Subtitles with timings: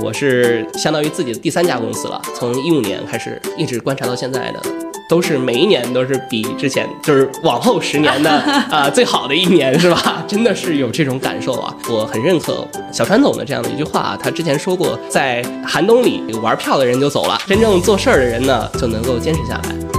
[0.00, 4.60] 我是相当于自己的第三家公司了，从一五年开始一直观察到现在的，
[5.08, 8.30] 都是每一年都是比之前就是往后十年的
[8.70, 10.24] 啊、 最好的一年，是吧？
[10.28, 11.74] 真的是有这种感受啊！
[11.90, 19.97] 我很认可小川总的这样的一句话，他之前说过，在寒冬里玩票的人就走了，真正做事儿的人呢就能够坚持下来。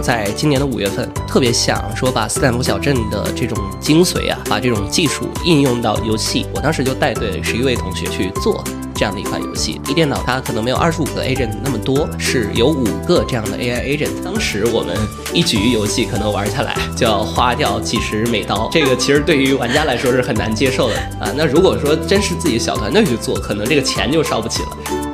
[0.00, 6.46] 在今年的五月份，特别想说把斯坦福小镇的这种精髓啊，把这种技术应用到游戏。
[6.54, 8.64] 我当时就带队十一位同学去做
[8.94, 9.80] 这样的一款游戏。
[9.88, 14.22] 一电脑它可能没有二十五个 agent 那么多，是有五个这样的 AI agent。
[14.24, 14.96] 当时我们
[15.32, 21.32] 一局游戏可能玩下来就要花掉几十美刀，这个其实对于玩家来说是很难接受的啊。
[21.36, 25.09] 那如果说真是自己小团队去做，可能这个钱就烧不起了。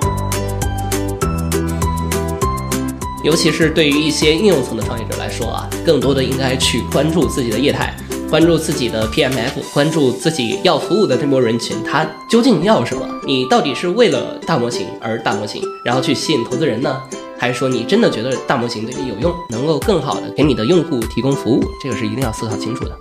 [3.26, 7.92] 尤其是对于一些应用层的创业者来说啊，更多的应该去关注自己的业态，
[8.30, 13.04] 关注自己的 PMF，关注自己要服务的这波人群，他究竟要什么？
[13.26, 17.02] 你到底是为了大模型而大模型，然后去吸引投资人呢？
[17.36, 21.64] 还是说你真的觉得大模型对你有用，能够更好的给你的用户提供服务？
[21.82, 22.96] 这个是一定要思考清楚的。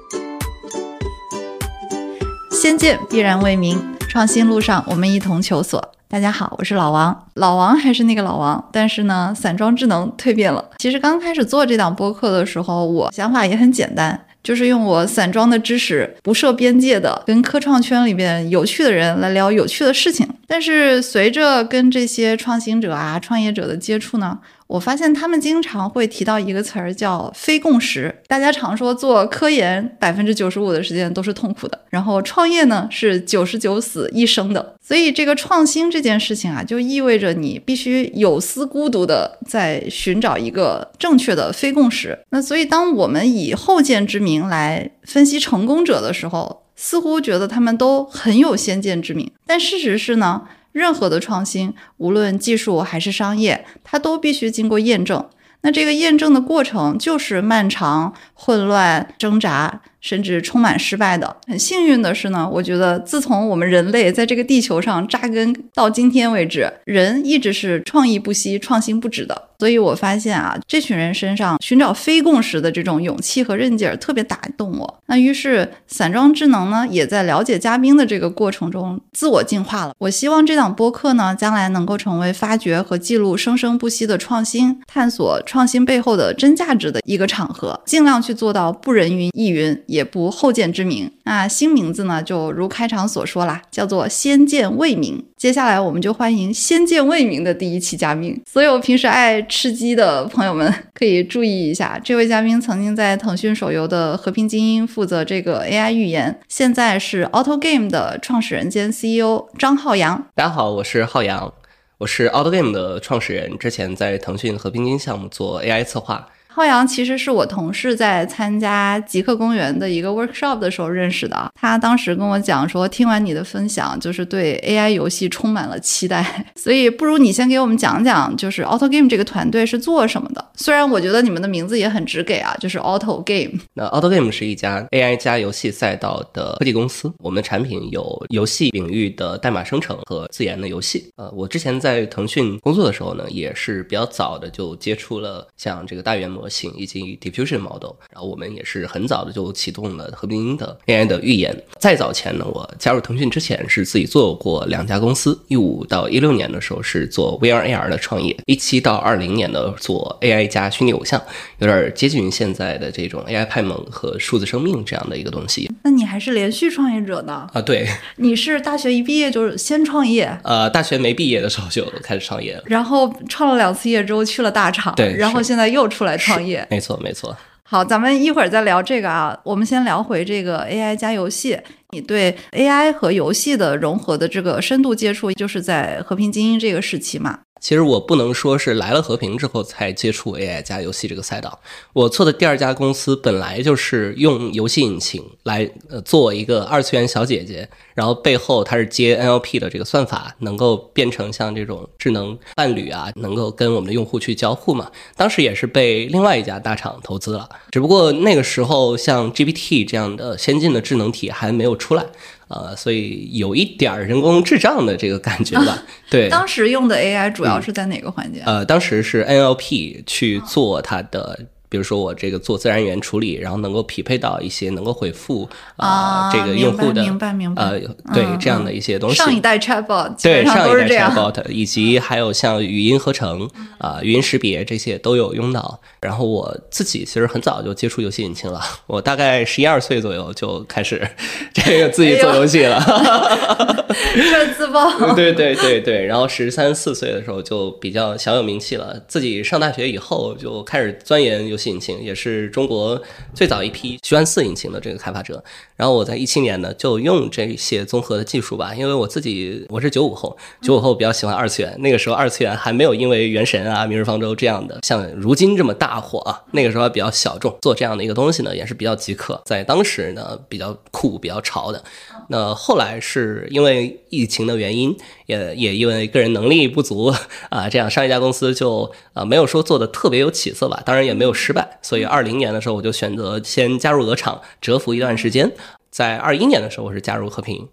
[2.52, 5.91] 先见必然为明，创新路上我们一同求索。
[6.08, 10.64] 大家好，我是老王，老王还是那个老王，但是呢，散装智能蜕变了。
[10.78, 20.30] 其实刚开始做这档播客的时候，我想法也很简单，就是用我散装的知识，不设边界的跟科创圈里边有趣的人来聊有趣的事情。
[20.47, 28.13] 但是随着跟这些创新者啊、创业者的接触呢，我发现他们经常会提到一个词儿叫非共识。
[28.27, 34.75] 大家常说做科研百分之九十五的时间都是痛苦的，然后创业呢是九十九死一生的。
[34.81, 42.17] 所以这个创新这件事情啊，就意味着你必须有丝孤独的在寻找一个正确的非共识。
[42.29, 50.41] 那所以当我们以后见之明来分析成功者的时候，似乎觉得他们都很有先见之明，但事实是呢，
[50.76, 55.30] 任何的创新，无论技术还是商业，它都必须经过验证。
[55.62, 61.35] 那这个验证的过程就是漫长、混乱、挣扎，甚至充满失败的。
[61.47, 69.49] 很幸运的是呢，我觉得自从我们人类在这个地球上扎根到今天为止，人一直是创意不息、创新不止的。
[69.57, 74.99] 所以我发现啊，这群人身上寻找非共识的这种勇气和韧劲儿特别打动我。
[75.07, 79.93] 那于是散装智能呢，也在了解嘉宾的这个过程中自我进化了。
[79.97, 91.09] 我希望这档播客呢，将来能够成为发掘和记录生生不息的创新，探索创新背后的真价值的一个场合，尽量去做到不人云亦云，也不后见之明。
[91.23, 95.25] 那新名字呢，就如开场所说啦，叫做先见未明。
[95.38, 98.41] 接下来我们就欢迎先见未明的第一期嘉宾。
[98.45, 110.28] 所有平时爱吃鸡的朋友们可以注意一下，这位嘉宾曾经在腾讯手游的《和平精英》负责这个 AI 预言，现在是 Auto Game 的创始人兼 CEO 张浩洋。
[110.35, 111.53] 大家好，我是浩洋，
[112.00, 116.28] 我是 Auto Game 的创始人，之前在腾讯和平精英项目做 AI 策划。
[116.55, 121.51] 浩洋其实是我同事在参加极客公园的一个 workshop 的时候认识的。
[121.53, 126.45] 他当时跟我讲说，听完你的分享，就是对 AI 游戏充满了期待。
[126.55, 130.45] 所以不如你先给我们讲讲，就是 Auto Game 这个团队是做什么的？
[130.55, 133.59] 虽然我觉得你们的名字也很直给啊，就是 Auto Game。
[133.73, 141.11] 那 Auto Game 是一家 AI 加游戏赛道的科技公司，我们的产品有游戏领域的代码生成和自研的游戏。
[141.17, 151.56] 呃，我之前在腾讯工作的时候呢，也是比较早的就接触了像这个大语言模型以及 diffusion model，然后我们也是很早的就启动了和平精英的 AI 的预言。
[151.79, 161.22] 再早前呢，我加入腾讯之前是自己做过两家公司，一五到一六年的时候是做 VR AR 的创业，一七到二零年的做 AI 加虚拟偶像，
[161.59, 167.47] 有点接近于现在的这种 AI 派蒙和数字生命这样的一个东西那你还是连续创业者呢？
[167.53, 167.61] 啊。
[167.61, 172.63] 对， 你是大学一毕业就是先创业，呃，大学没毕业的时候就开始创业了。
[172.66, 176.66] 然后创了两次业之后去了大厂，对然后现在又出来创业。
[176.69, 177.35] 没错，没错。
[177.68, 179.35] 好，咱们一会儿再聊这个啊。
[179.44, 181.59] 我们先聊回这个 AI 加游戏。
[181.90, 187.40] 你对 AI 和游戏的融合的这个深度接触，就是在和平精英这个时期嘛？
[187.66, 191.59] 其实我不能说是来了和平之后才接触 AI 加游戏这个赛道，
[191.94, 204.91] 我做的第二家公司本来就是用游戏引擎来呃做一个二次元小姐姐，然后背后它是接 NLP 的这个算法，能够变成像这种智能伴侣啊，能够跟我们的用户去交互嘛。
[205.16, 212.06] 当时也是被另外一家大厂投资了，只不过那个时候像 GPT 这样的先进的智能体还没有出来。
[212.47, 216.30] 呃，所以有一点儿人工智障的这个感觉吧，对。
[216.30, 218.42] 当时用的 AI 主要是在哪个环节？
[218.46, 227.80] 呃，当时是 NLP 去做它的，比比如说我这个做自然语言处理，然后能够匹配到一些能够回复啊这个用户的明白明白呃
[228.14, 229.18] 对嗯这样的一些东西。
[229.18, 235.82] 上一代 chatbot 对上一代 chatbot，以及还有像语音合成啊、语音识别这些都有用到。
[236.05, 241.02] 然后我自己其实很早就接触游戏引擎了，我大概十一二岁左右就开始
[241.52, 242.79] 这个自己做游戏了。
[244.13, 244.85] 这自爆。
[245.16, 248.96] 对对对对，然后十三四岁的时候就比较小有名气了。
[249.07, 253.01] 自己上大学以后就开始钻研游戏引擎，也是中国
[253.34, 255.43] 最早一批虚幻四引擎的这个开发者。
[255.75, 271.82] 然后我在一七年呢就用这些综合的技术吧，因为我自己我是九五后，九五后比较喜欢二次元，那个时候二次元还没有因为原神啊、明日方舟这样的像如今这么大大火啊，那个时候还比较小众，做这样的一个东西呢也是比较极客，在当时呢比较酷、比较潮的。
[272.27, 274.94] 那后来是因为疫情的原因，
[275.25, 277.13] 也也因为个人能力不足
[277.50, 285.50] 啊，这样上一家公司就啊没有说做的特别有起色吧，当然也没有失败，所以二零年的时候我就选择先加入鹅厂蛰伏一段时间，
[285.89, 287.70] 在二一年的时候我是加入和平，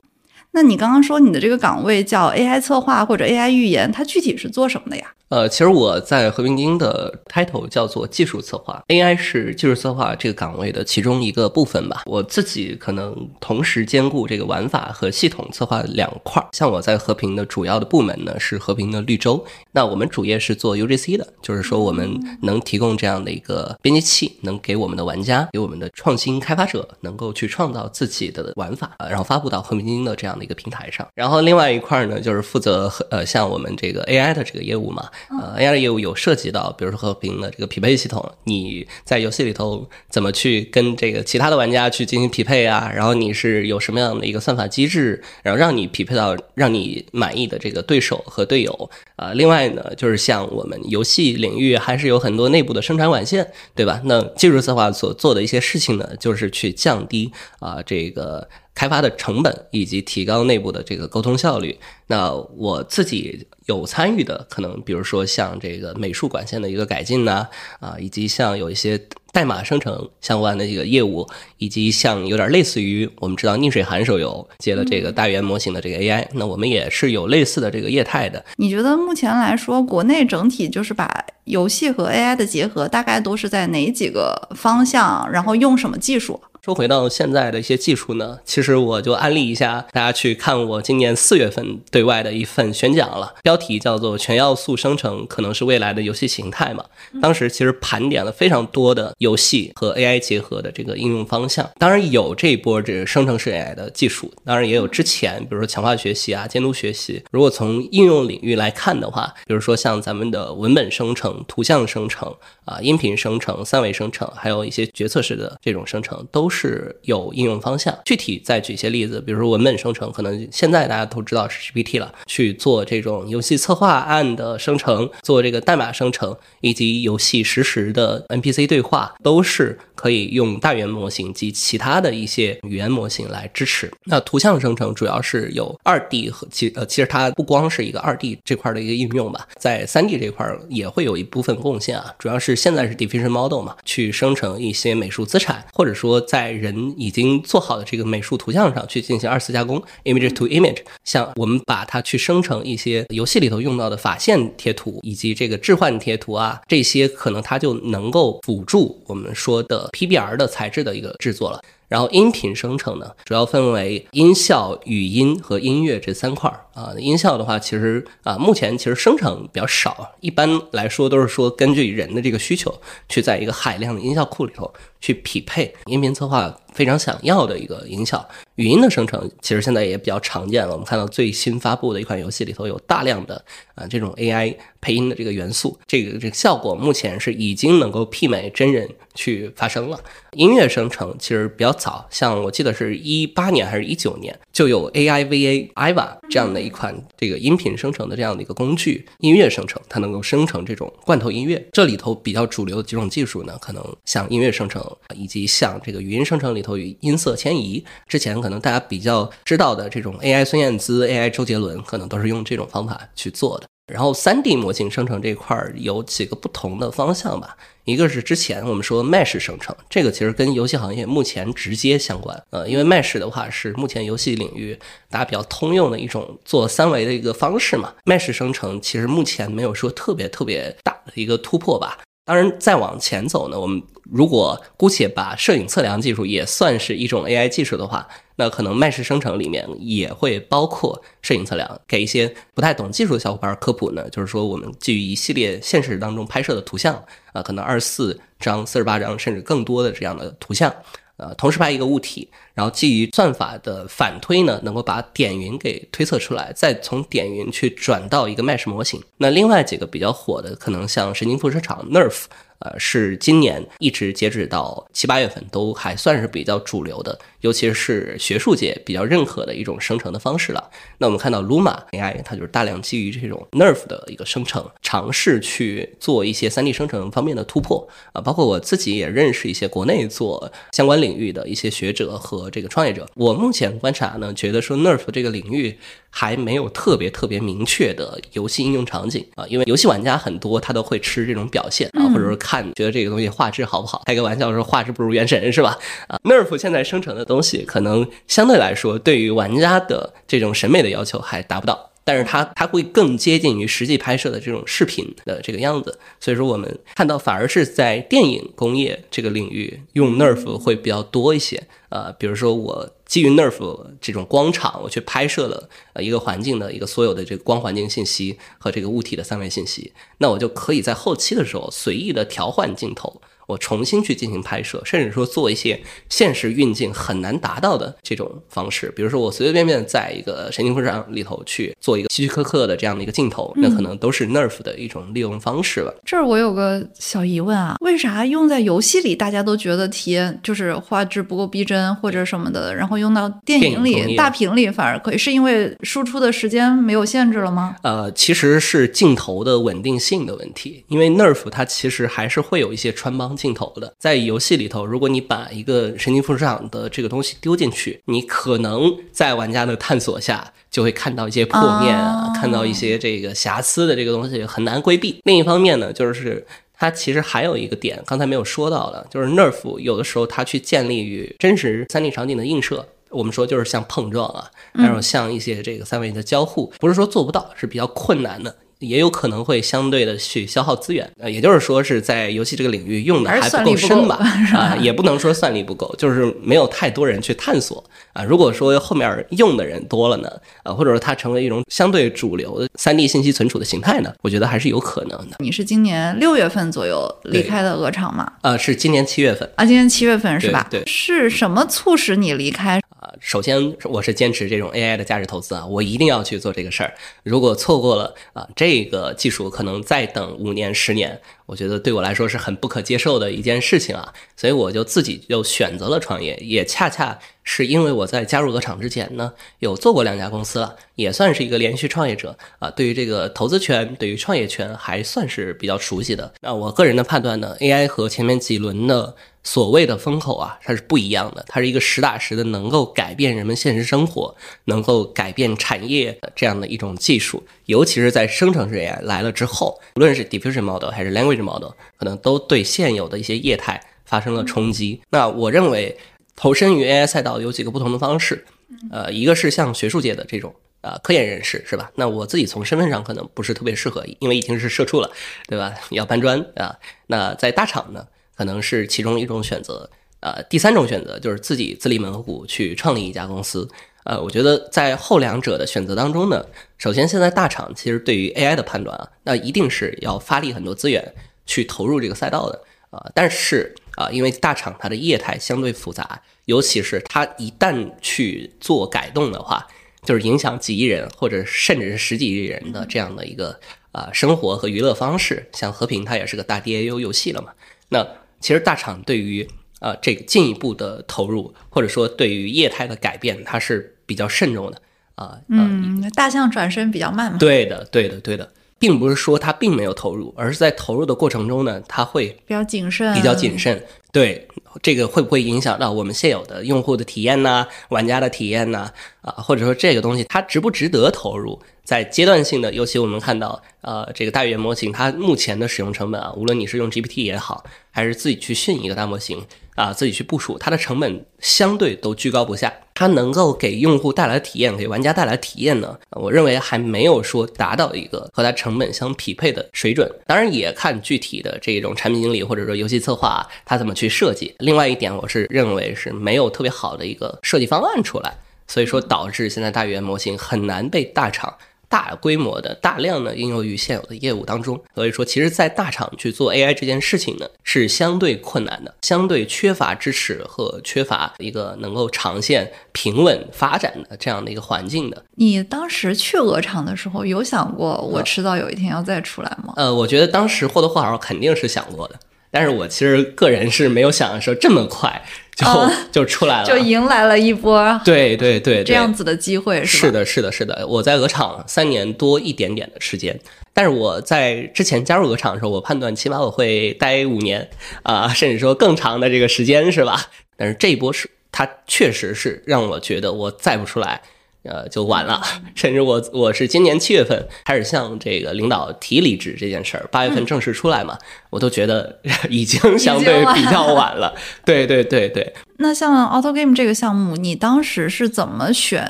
[0.53, 5.13] 那你刚刚说你的这个岗位叫 AI 策划或者 AI 预言，它具体是做什么的呀？
[5.33, 12.03] 呃，其实我在和平精英的 title 叫做技术策划，AI 是技术策划这个岗位的其中一个部分吧。
[12.05, 16.47] 我自己可能同时兼顾这个玩法和系统策划两块儿。
[16.53, 31.09] 像我在和平的主要的部门呢是和平的绿洲，那我们主业是做 UGC 的，就是说我们能提供这样的一个编辑器，能给我们的玩家、给我们的创新开发者能够去创造自己的玩法，然后发布到和平精英的这样的一个平台上。
[31.15, 42.91] 然后另外一块儿呢，就是负责和呃像我们这个 AI 的这个业务嘛，呃，AI 业务有涉及到，比如说和平的这个匹配系统，你在游戏里头怎么去跟这个其他的玩家去进行匹配啊？
[42.95, 54.01] 然后你是有什么样的一个算法机制，然后让你匹配到让你满意的这个对手和队友啊、另外呢，就是像我们游戏领域还是有很多内部的生产管线，对吧？
[54.05, 57.31] 那技术策划所做的一些事情呢，就是去降低
[57.61, 58.49] 啊、这个。
[58.75, 61.79] 开发的成本以及提高内部的这个沟通效率。
[62.07, 67.47] 那我自己有参与的，可能比如说像这个美术管线的一个改进呐、
[67.81, 69.01] 啊，以及像有一些
[69.33, 71.27] 代码生成相关的这个业务，
[71.57, 78.45] 以及像有点类似于我们知道逆水寒手游接了这个大语言模型的这个 AI，那我们也是有类似的这个业态的。
[78.57, 85.27] 你觉得目前来说，国内整体就是把游戏和 AI 的结合，大概都是在哪几个方向？
[85.31, 86.39] 然后用什么技术？
[86.65, 96.85] 说回到现在的一些技术呢，其实我就安利一下大家去看我今年四月份对外的一份宣讲了，标题叫做“全要素生成可能是未来的游戏形态”嘛。
[97.21, 107.25] 当时其实盘点了非常多的游戏和 AI 结合的这个应用方向，当然有这一波这个生成式 AI 的技术，当然也有之前比如说强化学习啊、监督学习。
[107.33, 112.33] 如果从应用领域来看的话，比如说像咱们的文本生成、图像生成
[112.67, 117.99] 啊、音频生成、三维生成，还有一些决策式的这种生成，都是有应用方向。
[118.05, 133.91] 具体再举一些例子，比如说文本生成，可能现在大家都知道是 GPT 了，去做这种游戏策划案的生成，做这个代码生成，以及游戏实时的 NPC 对话，都是可以用大语言模型及其他的一些语言模型来支持。
[134.05, 142.13] 那图像生成主要是有二 D 和其呃，其实它不光是一个二 D 这块的一个应用吧，在三 D 这块也会有一部分贡献啊。
[142.19, 150.79] 主要是现在是 diffusion model 嘛，去生成一些美术资产，或者说在在人已经做好的这个美术图像上去进行二次加工 （image to image）。
[151.05, 161.63] 像我们把它去生成一些游戏里头用到的法线贴图以及这个置换贴图啊，这些可能它就能够辅助我们说的 PBR 的材质的一个制作了。
[161.87, 166.95] 然后音频生成呢，主要分为音效、语音和音乐这三块儿啊。
[166.99, 172.75] 音效的话，其实啊，目前其实生成比较少，一般来说都是说根据人的这个需求，
[173.11, 178.27] 去在一个海量的音效库里头去匹配音频策划非常想要的一个音效。
[178.55, 183.43] 语音的生成其实现在也比较常见了，我们看到最新发布的一款游戏里头有大量的
[183.75, 189.99] 啊这种 AI 配音的这个元素，这个这个效果目前是已经能够媲美真人去发声了。
[190.33, 201.67] 音乐生成其实比较早，像我记得是一八年还是一九年就有 AIVA IVA 这样的一款这个音频生成的这样的一个工具，音乐生成它能够生成这种罐头音乐。
[201.73, 213.67] 这里头比较主流的几种技术呢，可能像音乐生成以及像这个语音生成里头有音色迁移，之前可能大家比较知道的这种 AI 孙燕姿、AI 周杰伦，可能都是用这种方法去做的。
[213.93, 224.79] 然后三 D 模型生成这块儿有几个不同的方向吧，一个是之前我们说 Mesh 生成，这个其实跟游戏行业目前直接相关，呃，因为 Mesh 的话是目前游戏领域
[225.11, 227.93] 大家比较通用的一种做三维的一个方式嘛。
[228.05, 231.99] Mesh 生成其实目前没有说特别特别大的一个突破吧。
[232.25, 241.81] 当然，再往前走呢，我们如果姑且把摄影测量技术也算是一种 AI 技术的话，那可能麦式生成里面也会包括摄影测量。
[241.89, 246.95] 给一些不太懂技术的小伙伴科普呢，就是说我们基于一系列现实当中拍摄的图像
[247.33, 250.73] 啊，可能二十四张、四十八张甚至更多的这样的图像。
[251.17, 259.01] 呃，同时拍一个物体，然后基于算法的反推呢，能够把点云给推测出来，再从点云去转到一个 mesh 模型。
[259.19, 262.25] 那另外几个比较火的，可能像神经辐射场 Nerf。
[262.63, 270.71] 呃，是今年一直截止到七八月份都还算是比较主流的，尤其是学术界比较认可的一种生成的方式了。
[270.99, 278.23] 那我们看到 Luma AI，它就是大量基于这种 Nerf 的一个生成，尝试去做一些 3D 生成方面的突破啊。
[278.23, 283.09] 包括我自己也认识一些国内做相关领域的一些学者和这个创业者。
[283.15, 285.77] 我目前观察呢，觉得说 Nerf 这个领域。
[286.15, 294.03] 还没有特别特别明确的游戏应用场景啊，因为游戏玩家很多，他都会吃这种表现啊，或者说看看觉得这个东西画质好不好。
[294.05, 295.79] 开个玩笑说画质不如原神是吧？
[296.07, 305.99] 啊，Nerf 现在生成的东西可能相对来说对于玩家的这种审美的要求还达不到，但是它它会更接近于实际拍摄的这种视频的这个样子。
[306.21, 311.67] 所以说我们看到反而是在电影工业这个领域用 Nerf 会比较多一些。
[311.91, 323.21] 呃，比如说我基于 Nerf 这种光场，我去拍摄了呃一个环境的一个所有的这个光环境信息和这个物体的三维信息，那我就可以在后期的时候随意的调换镜头。
[323.47, 335.93] 我重新去进行拍摄，甚至说做一些现实运镜很难达到的这种方式，比如说我随随便便在一个神经辐射场里头去做一个希区柯克的这样的一个镜头，那可能都是 Nerf 的一种利用方式了。
[336.05, 345.19] 这儿我有个小疑问啊，为啥用在游戏里大家都觉得体验就是画质不够逼真或者什么的，然后用到电影里大屏里反而可以？
[345.19, 347.77] 是因为输出的时间没有限制了吗？
[347.83, 353.32] 呃，其实是镜头的稳定性的问题，因为 Nerf 它其实还是会有一些穿帮。
[353.37, 365.21] 镜头的，在游戏里头，如果你把一个神经辐射场的这个东西丢进去，你可能在玩家的探索下就会看到一些破面啊，看到一些这个瑕疵的这个东西很难规避。
[365.25, 378.57] 另一方面呢，就是它其实还有一个点，刚才没有说到的，就是 Nerf 有的时候它去建立于真实 3D 场景的映射，我们说就是像碰撞啊，还有像一些这个三维的交互，不是说做不到，是比较困难的。
[378.83, 384.17] 也有可能会相对的去消耗资源，呃，也就是说是在游戏这个领域用的还不够深 吧，
[384.55, 388.23] 啊，也不能说算力不够，就是没有太多人去探索啊。
[388.25, 390.29] 如果说后面用的人多了呢，
[390.65, 395.37] 啊，或者说它成为一种相对主流的三 D 信息存储的形态呢，我觉得还是有可能的。
[395.39, 398.31] 你是今年六月份左右离开的鹅厂吗？
[398.43, 400.67] 呃，是今年七月份啊，今年七月份是吧？
[400.69, 402.82] 对，是什么促使你离开？
[403.03, 406.95] 啊，首先我是坚持这种 AI 的价值投资啊，我一定要去做这个事儿。
[407.25, 414.15] 如果错过了啊，这个技术可能再等五年、十年，我觉得对我来说是很不可接受的一件事情啊。
[414.37, 422.71] 所以我就自己就选择了创业，也恰恰是因为我在加入鹅厂之前呢，有做过两家公司了，也算是一个连续创业者啊。
[422.71, 426.33] 对于这个投资圈，对于创业圈还算是比较熟悉的。
[426.41, 429.17] 那我个人的判断呢，AI 和前面几轮的。
[429.45, 434.35] 所谓的风口啊，它是不一样的，它是一个实打实的，能够改变人们现实生活，
[434.67, 437.43] 能够改变产业的这样的一种技术。
[437.67, 445.03] 尤其是在生成式 AI 来了之后，无论是 diffusion model 还是 language model，可能都对现有的一些业态发生了冲击。
[445.11, 445.99] 那我认为，
[446.37, 448.45] 投身于 AI 赛道有几个不同的方式，
[448.93, 451.91] 呃，一个是像学术界的这种啊科研人士，是吧？
[451.97, 455.11] 那我自己从身份上可能不是特别适合，因为已经是社畜了，
[455.49, 455.75] 对吧？
[455.91, 456.79] 要搬砖啊。
[457.09, 458.07] 那在大厂呢？
[458.37, 459.89] 可能是其中一种选择，
[460.21, 463.69] 呃，第三种选择就是自己自立门户去创立一家公司，
[464.05, 466.45] 呃，我觉得在后两者的选择当中呢，
[466.79, 471.15] 首先现在大厂其实对于 AI 的判断啊，那一定是要发力很多资源
[471.47, 479.67] 去投入这个赛道的，啊，但是啊，因为大厂它的业态相对复杂，尤其是它一旦去做改动的话，
[480.05, 483.61] 就是影响几亿人或者甚至是十几亿人的这样的一个
[483.93, 487.53] 啊生活和娱乐方式，像和平它也是个大 DAU 游戏了嘛，
[487.91, 488.07] 那。
[488.43, 489.49] 其实大厂对于
[489.81, 494.83] 呃这个进一步的投入，或者说对于业态的改变，它是比较慎重的
[495.15, 495.39] 啊。
[495.49, 497.39] 嗯，大象转身比较慢嘛。
[497.39, 503.83] 对的，对的，对的，并不是说它并没有投入，而是在投入的过程中呢，它会比较谨慎，比较谨慎。
[504.13, 504.47] 对
[504.81, 507.67] 这个会不会影响到我们现有的用户的体验呢？
[507.89, 508.91] 玩家的体验呢？
[509.21, 511.61] 啊，或者说这个东西它值不值得投入？
[511.85, 522.73] 在阶段性的，尤其我们看到，呃，这个大语言模型它目前的使用成本啊，无论你是用 GPT 也好，还是自己去训一个大模型啊，自己去部署，它的成本相对都居高不下。
[522.95, 530.09] 它能够给用户带来的体验，给玩家带来的体验呢，我认为还没有说达到一个和它成本相匹配的水准。
[530.27, 534.55] 当然，也看具体的这种产品经理或者说游戏策划他怎么去设计。
[534.59, 538.37] 另外一点，我是认为是没有特别好的一个设计方案出来，
[538.69, 541.57] 所以说导致现在大语言模型很难被大厂。
[541.93, 555.23] 大规模的、大量的应用于现有的业务当中，所以说，其实，在大厂去做 AI 这件事情呢，是相对困难的，相对缺乏支持和缺乏一个能够长线平稳发展的这样的一个环境的。
[555.35, 559.75] 你当时去鹅厂的时候，有想过我迟早有一天要再出来吗？
[559.77, 562.19] 呃，我觉得当时或多或少肯定是想过的，
[562.51, 565.23] 但是我其实个人是没有想说这么快。
[565.63, 565.91] 就
[566.23, 570.87] 就出来了，就迎来了一波对对对这样子的机会，是的，是的，是的。
[570.87, 573.39] 我在鹅厂三年多一点点的时间，
[573.73, 577.69] 但是我在之前加入鹅厂的时候，我判断起码我会待五年
[578.03, 580.27] 啊，甚至说更长的这个时间，是吧？
[580.57, 584.23] 但是这一波是它确实是让我觉得我再不出来。
[584.65, 585.43] 呃，就晚了，
[585.75, 591.19] 甚至我我是今年七月份开始向这个领导提离职这件事儿，八月份正式出来嘛，
[591.51, 594.35] 我都觉得 已经相对比较晚了。
[594.65, 595.53] 对对对对。
[595.79, 599.05] 那像 Auto Game 这个项目，你当时是怎么选？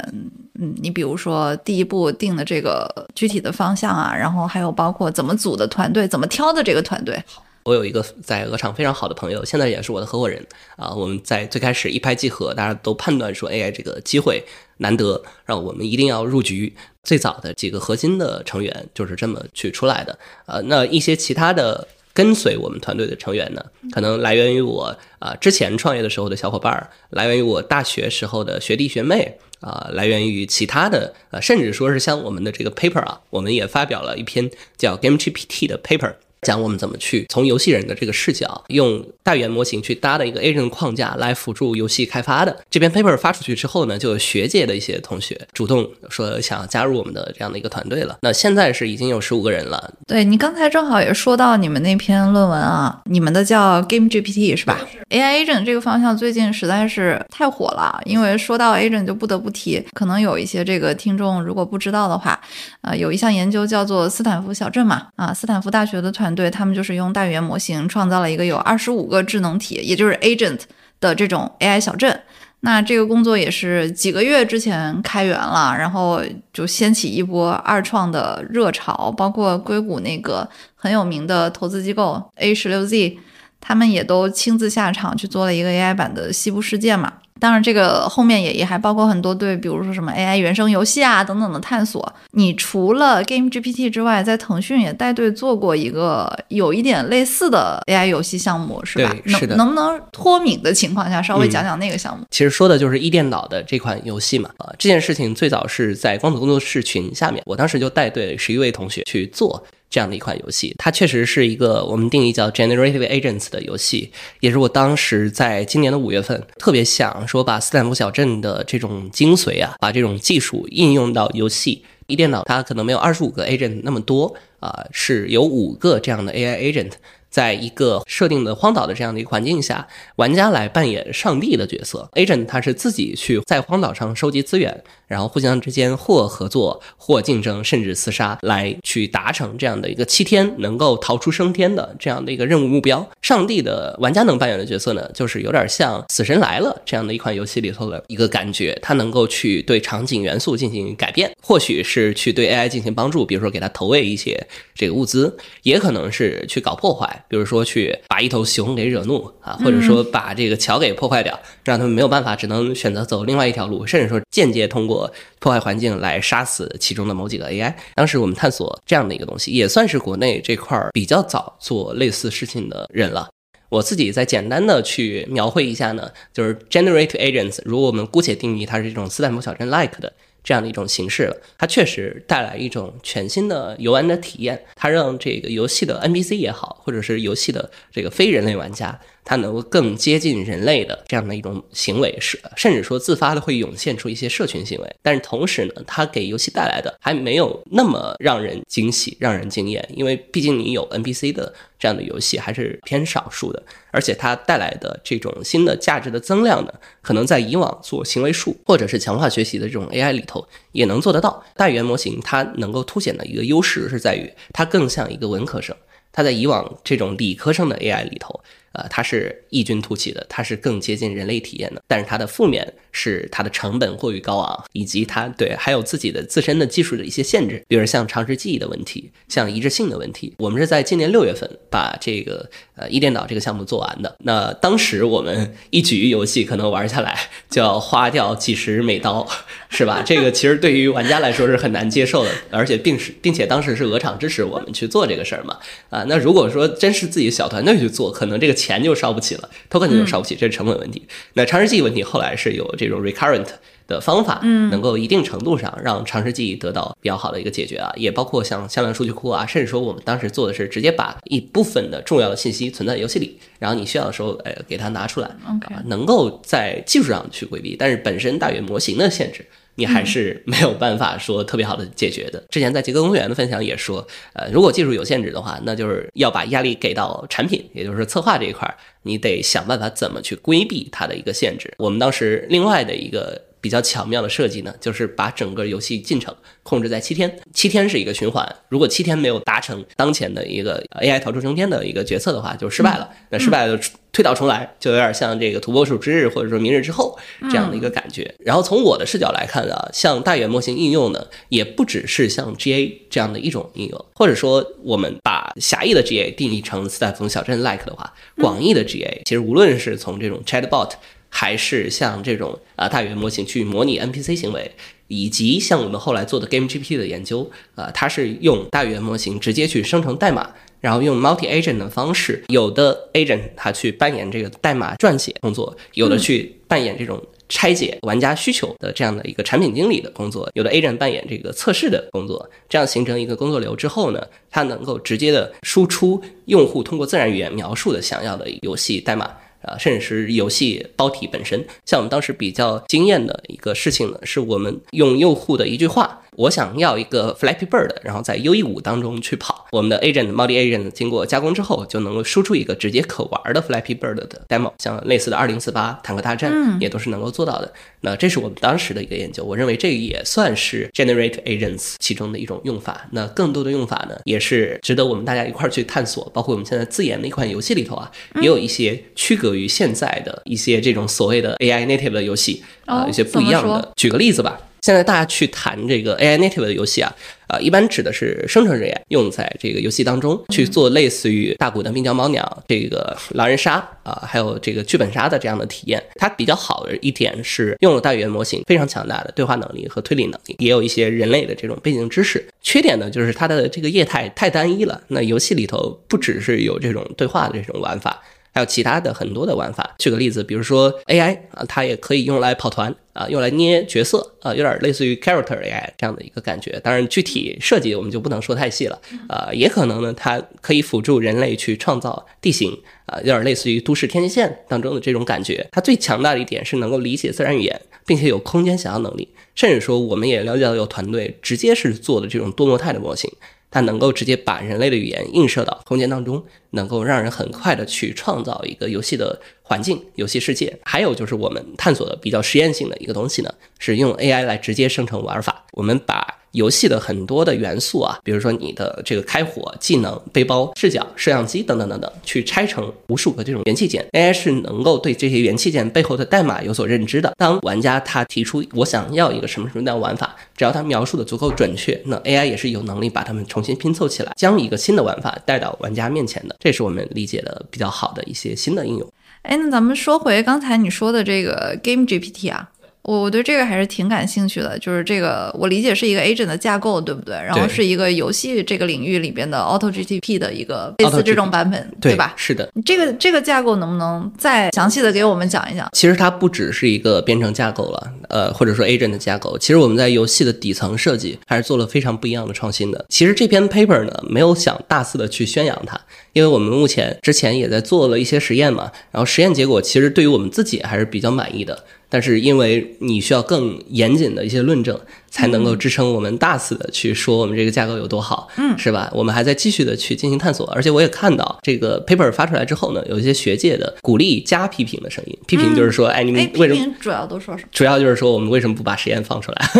[0.59, 7.23] 嗯，你比如说第一步定的这个具体的方向啊，然后还有包括怎么组的团队，怎么挑的这个团队。
[7.65, 10.45] 我有一个在鹅厂非常好的朋友，现在也是我的合伙人
[10.77, 10.93] 啊。
[10.93, 14.45] 我们在最开始一拍即合，大家都判断说 AI 这个机会
[14.79, 16.75] 难得，让我们一定要入局。
[17.05, 20.17] 最早的几个核心的成员就是这么去出来的。
[20.47, 36.15] 呃，那一些其他的跟随我们团队的成员呢，可能来源于我啊之前创业的时候的小伙伴儿，来源于我大学时候的学弟学妹啊，来源于其他的呃，甚至说是像我们的这个 paper 啊，我们也发表了一篇叫 GameGPT 的 paper。
[36.43, 42.57] 讲我们怎么去从游戏人的这个视角，用大语言模型去搭的一个 agent 框架来辅助游戏开发的。
[42.69, 48.17] 这篇 paper 发出去之后呢，就有学界的一些同学主动说想要加入我们的这样的一个团队了。
[48.23, 49.93] 那现在是已经有十五个人了。
[50.09, 54.81] 对你刚才正好也说到你们那篇论文啊，你们的叫 Game GPT 是吧
[55.11, 58.01] ？AI agent 这个方向最近实在是太火了。
[58.05, 62.41] 因为说到 agent 就不得不提，可能有一些这个听众如果不知道的话，
[62.81, 66.32] 呃，有一项研究叫做斯坦福小镇嘛，啊，斯坦福大学的团。
[66.35, 70.61] 对他们就是用大语言模型创造了一个有二十五个智能体，也就是 agent
[71.01, 72.21] 的这种 AI 小镇。
[72.65, 79.13] 那这个工作也是几个月之前开源了，然后就掀起一波二创的热潮。
[79.17, 83.19] 包括硅谷那个很有名的投资机构 A 十六 Z，
[83.61, 87.15] 他们也都亲自下场去做了一个 AI 版的西部世界嘛。
[87.43, 92.01] 当然，这个后面也也还包括很多对，比如说什么 AI 原生游戏啊等等的探索。
[92.31, 99.13] 你除了 Game GPT 之外，在腾讯也带队做过一个有一点类似的 AI 游戏项目，是吧？
[99.27, 99.57] 是的。
[99.57, 102.25] 能不能脱敏的情况下稍微讲讲那个项目？
[102.31, 104.49] 其实说的就是一电脑的这款游戏嘛。
[104.59, 109.61] 啊，这件事情最早是在光子工作室群下面，我当时就带队十一位同学去做。
[109.93, 121.85] 这样的一款游戏，它确实是一个我们定义叫 generative agents 的游戏，也是我当时在今年的五月份特别想说把斯坦福小镇的这种精髓啊，把这种技术应用到游戏。
[122.07, 126.93] 一电脑它可能没有二十五个 agent 那么多啊，是有五个这样的 AI agent。
[127.33, 143.09] 在一个设定的荒岛的这样的一个环境下，玩家来扮演上帝的角色，agent 他是自己去在荒岛上收集资源，然后互相之间或合作或竞争，甚至厮杀，来去达成这样的一个七天能够逃出升天的这样的一个任务目标。
[143.23, 157.22] 上帝的玩家能扮演的角色呢，就是有点像《死神来了》这样的一款游戏里头的一个感觉，他能够去对场景元素进行改变，或许是去对 AI 进行帮助，比如说给他投喂一些这个物资，也可能是去搞破坏。
[157.29, 167.75] 比如说去把一头熊给惹怒啊，或者说把这个桥给破坏掉，让他们没有办法，只能选择走另外一条路，甚至说间接通过破坏环境来杀死其中的某几个 AI。
[167.95, 173.29] 当时我们探索这样的一个东西，也算是国内这块比较早做类似事情的人了。
[173.69, 180.13] 我自己再简单的去描绘一下呢，就是 generate agents，如果我们姑且定义它是这种斯坦福小镇 like 的。
[180.45, 184.65] 这样的一种形式了，它确实带来一种全新的游玩的体验。
[184.75, 194.97] 它让这个游戏的 NPC 也好，或者是游戏的这个非人类玩家，它能够更接近人类的这样的一种行为，是甚至说自发的会涌现出一些社群行为。
[195.01, 211.45] 但是同时呢，它给游戏带来的还没有那么让人惊喜、让人惊艳，因为毕竟你有 NPC 的这样的游戏还是偏少数的，而且它带来的这种新的价值的增量呢，可能在以往做行为树或者是强化学习的这种 AI 里头也能做得到。
[211.57, 215.77] 大语言模型它能够凸显的一个优势是在于，它更像一个文科生。
[216.15, 218.41] 它在以往这种理科生的 AI 里头。
[218.73, 221.83] 呃，它是异军突起的，它是更接近人类体验的。
[221.87, 230.35] 但是它的负面是它的成本过于高昂，以及它对还有自己的自身的技术的一些限制，比如像常识记忆的问题，像一致性的问题。
[230.39, 232.49] 我们是在今年六月份把这个
[232.83, 234.17] 呃一电脑这个项目做完的。
[234.25, 237.17] 那当时我们一局游戏可能玩下来
[237.49, 239.29] 就要花掉几十美刀，
[239.71, 240.03] 是吧？
[240.05, 245.59] 这个其实对于玩家来说是很难接受的，而且并是并且当时是鹅厂支持我们去做这个事儿嘛。
[245.91, 248.53] 啊，那如果说真是自己小团队去做，可能这个。
[248.63, 251.03] 钱就烧不起了，token 就烧不起，这是成本问题。
[251.33, 253.47] 那长时记问题后来是有这种 recurrent
[253.87, 269.45] 的方法，嗯，能够一定程度上让长时记忆得到比较好的一个解决啊，也包括像向量数据库啊，甚至说我们当时做的是直接把一部分的重要的信息存在游戏里，然后你需要的时候，呃，给它拿出来，OK，能够在技术上去规避，但是本身大语言模型的限制。
[269.75, 272.45] 你还是没有办法说特别好的解决的。
[272.51, 281.73] 之前在杰克公园的分享也说，呃，如果技术有限制的话，那就是要把压力给到产品，也就是策划这一块，你得想办法怎么去规避它的一个限制。
[281.79, 283.41] 我们当时另外的一个。
[283.63, 288.57] 比较巧妙的设计呢，就是把整个游戏进程控制在七天，七天是一个循环。
[288.69, 293.09] 如果七天没有达成当前的一个 AI 逃出升天的一个决策的话，就失败了。
[293.31, 298.35] 那失败了就推倒重来，就有点像这个土拨鼠之日或者说明日之后这样的一个感觉。
[298.41, 310.91] 然后从我的视角来看啊，像大语言模型应用呢，也不只是像 GA 这样的一种应用，或者说我们把狭义的 GA 定义成斯坦福小镇 like 的话，广义的 GA 其实无论是从这种 Chatbot。
[311.35, 314.71] 还是像这种啊大语言模型去模拟 NPC 行为，
[315.09, 339.35] 以及像我们后来做的 GameGPT 的研究，啊，它是用大语言模型直接去生成代码，然后用 Multi Agent 的方式，有的 Agent 它去扮演这个代码撰写工作，有的去扮演这种拆解玩家需求的这样的一个产品经理的工作，有的 Agent 扮演这个测试的工作，这样形成一个工作流之后呢，它能够直接的输出用户通过自然语言描述的想要的游戏代码。
[339.63, 346.21] 啊，甚至是游戏包体本身，像我们当时比较惊艳的一个事情呢，是我们用用户的一句话。
[346.37, 349.67] 我想要一个 Flappy Bird，然后在 UE 五当中去跑。
[349.71, 357.71] 我们的 Agent Multi Agent 经过加工之后，就能够输出一个直接可玩的 Flappy Bird 的 demo，像类似的二零四八坦克大战也都是能够做到的。
[358.01, 363.07] 那这是我们当时的一个研究，我认为这也算是 Generate Agents 其中的一种用法。
[363.11, 366.31] 那更多的用法呢，也是值得我们大家一块儿去探索。
[366.33, 373.93] 包括我们现在自研的一款游戏里头啊，也有一些区隔于现在的一些这种所谓的 AI native 的游戏啊，一些不一样的。
[373.97, 374.59] 举个例子吧。
[374.83, 377.15] 现在大家去谈这个 AI native 的游戏啊，
[377.47, 386.03] 啊，一般指的是生成式 AI 用在这个游戏当中去做类似于大古的病娇猫鸟、这个狼人杀啊，还有这个剧本杀的这样的体验。
[386.17, 392.45] 它比较好的一点是用了大语言模型，非常强大的对话能力和推理能力，也有一些人类的这种背景知识。
[392.61, 395.01] 缺点呢，就是它的这个业态太单一了。
[395.07, 398.21] 那游戏里头不只是有这种对话的这种玩法。
[398.55, 406.79] 还有其他的很多的玩法，举个例子，比如说 AI 啊，它也可以用来跑团啊，用来捏角色啊，有点类似于 Character AI 这样的一个感觉。
[406.85, 409.49] 当然，具体设计我们就不能说太细了啊。
[409.53, 415.67] 也可能呢，它可以辅助人类去创造地形啊，有点类似于都市天际线当中的这种感觉。
[415.73, 419.29] 它最强大的一点是能够理解自然语言，并且有空间想象能力。
[419.55, 423.31] 甚至说，我们也了解到有团队直接是做的这种多模态的模型。
[423.71, 430.77] 它能够直接把人类的语言映射到空间当中，能够让人很快的去创造一个游戏的环境、游戏世界。
[430.83, 435.65] 还有就是我们探索的比较实验性的一个东西呢，是用 AI 来直接生成玩法。
[435.73, 444.07] 我们把游戏的很多的元素啊，比如说你的这个开火技能、背包、视角、摄像机等等等等，去拆成无数个这种元器件。
[444.13, 447.33] AI 是能够对这些元器件背后的代码有所认知的。
[447.39, 456.55] 当玩家他提出我想要一个什么什么样的玩法，只要他描述的足够准确，那 AI 也是有能力把它们重新拼凑起来，将一个新的玩法带到玩家面前的。
[456.63, 459.13] 这是我们理解的比较好的一些新的应用。
[459.43, 462.71] 哎，那咱们说回刚才你说的这个 Game GPT 啊。
[463.03, 467.35] 我我对这个还是挺感兴趣的，就是这个我理解是一个 agent 的架构，对不对？
[467.35, 472.33] 然后是一个游戏这个领域里边的 Auto GTP 的一个类似这种版本，对吧？
[472.37, 472.71] 是的。
[472.85, 475.89] 这个这个架构能不能再详细的给我们讲一讲？
[475.93, 479.59] 其实它不只是一个编程架构了，呃，或者说 agent 的架构。
[479.59, 483.05] 其实我们在游戏的底层设计还是做了非常不一样的创新的。
[483.09, 486.01] 其实这篇 paper 呢，没有想大肆的去宣扬它，
[486.35, 491.85] 因为我们目前之前也在做了一些实验嘛，然后实验结果其实对于我们自己还是比较满意的。
[492.13, 499.11] 但是因为你需要更严谨的一些论证，才能够支撑我们大肆的去说我们这个架构有多好，嗯，是吧？
[499.15, 505.39] 我们还在继续的去进行探索，而且我也看到这个 paper 发出来之后呢，有一些学界的鼓励加批评的声音。
[505.47, 506.95] 批评就是说，哎，你们为什么？
[507.01, 507.69] 主要都说什么？
[507.73, 509.71] 主要就是说我们为什么不把实验放出来？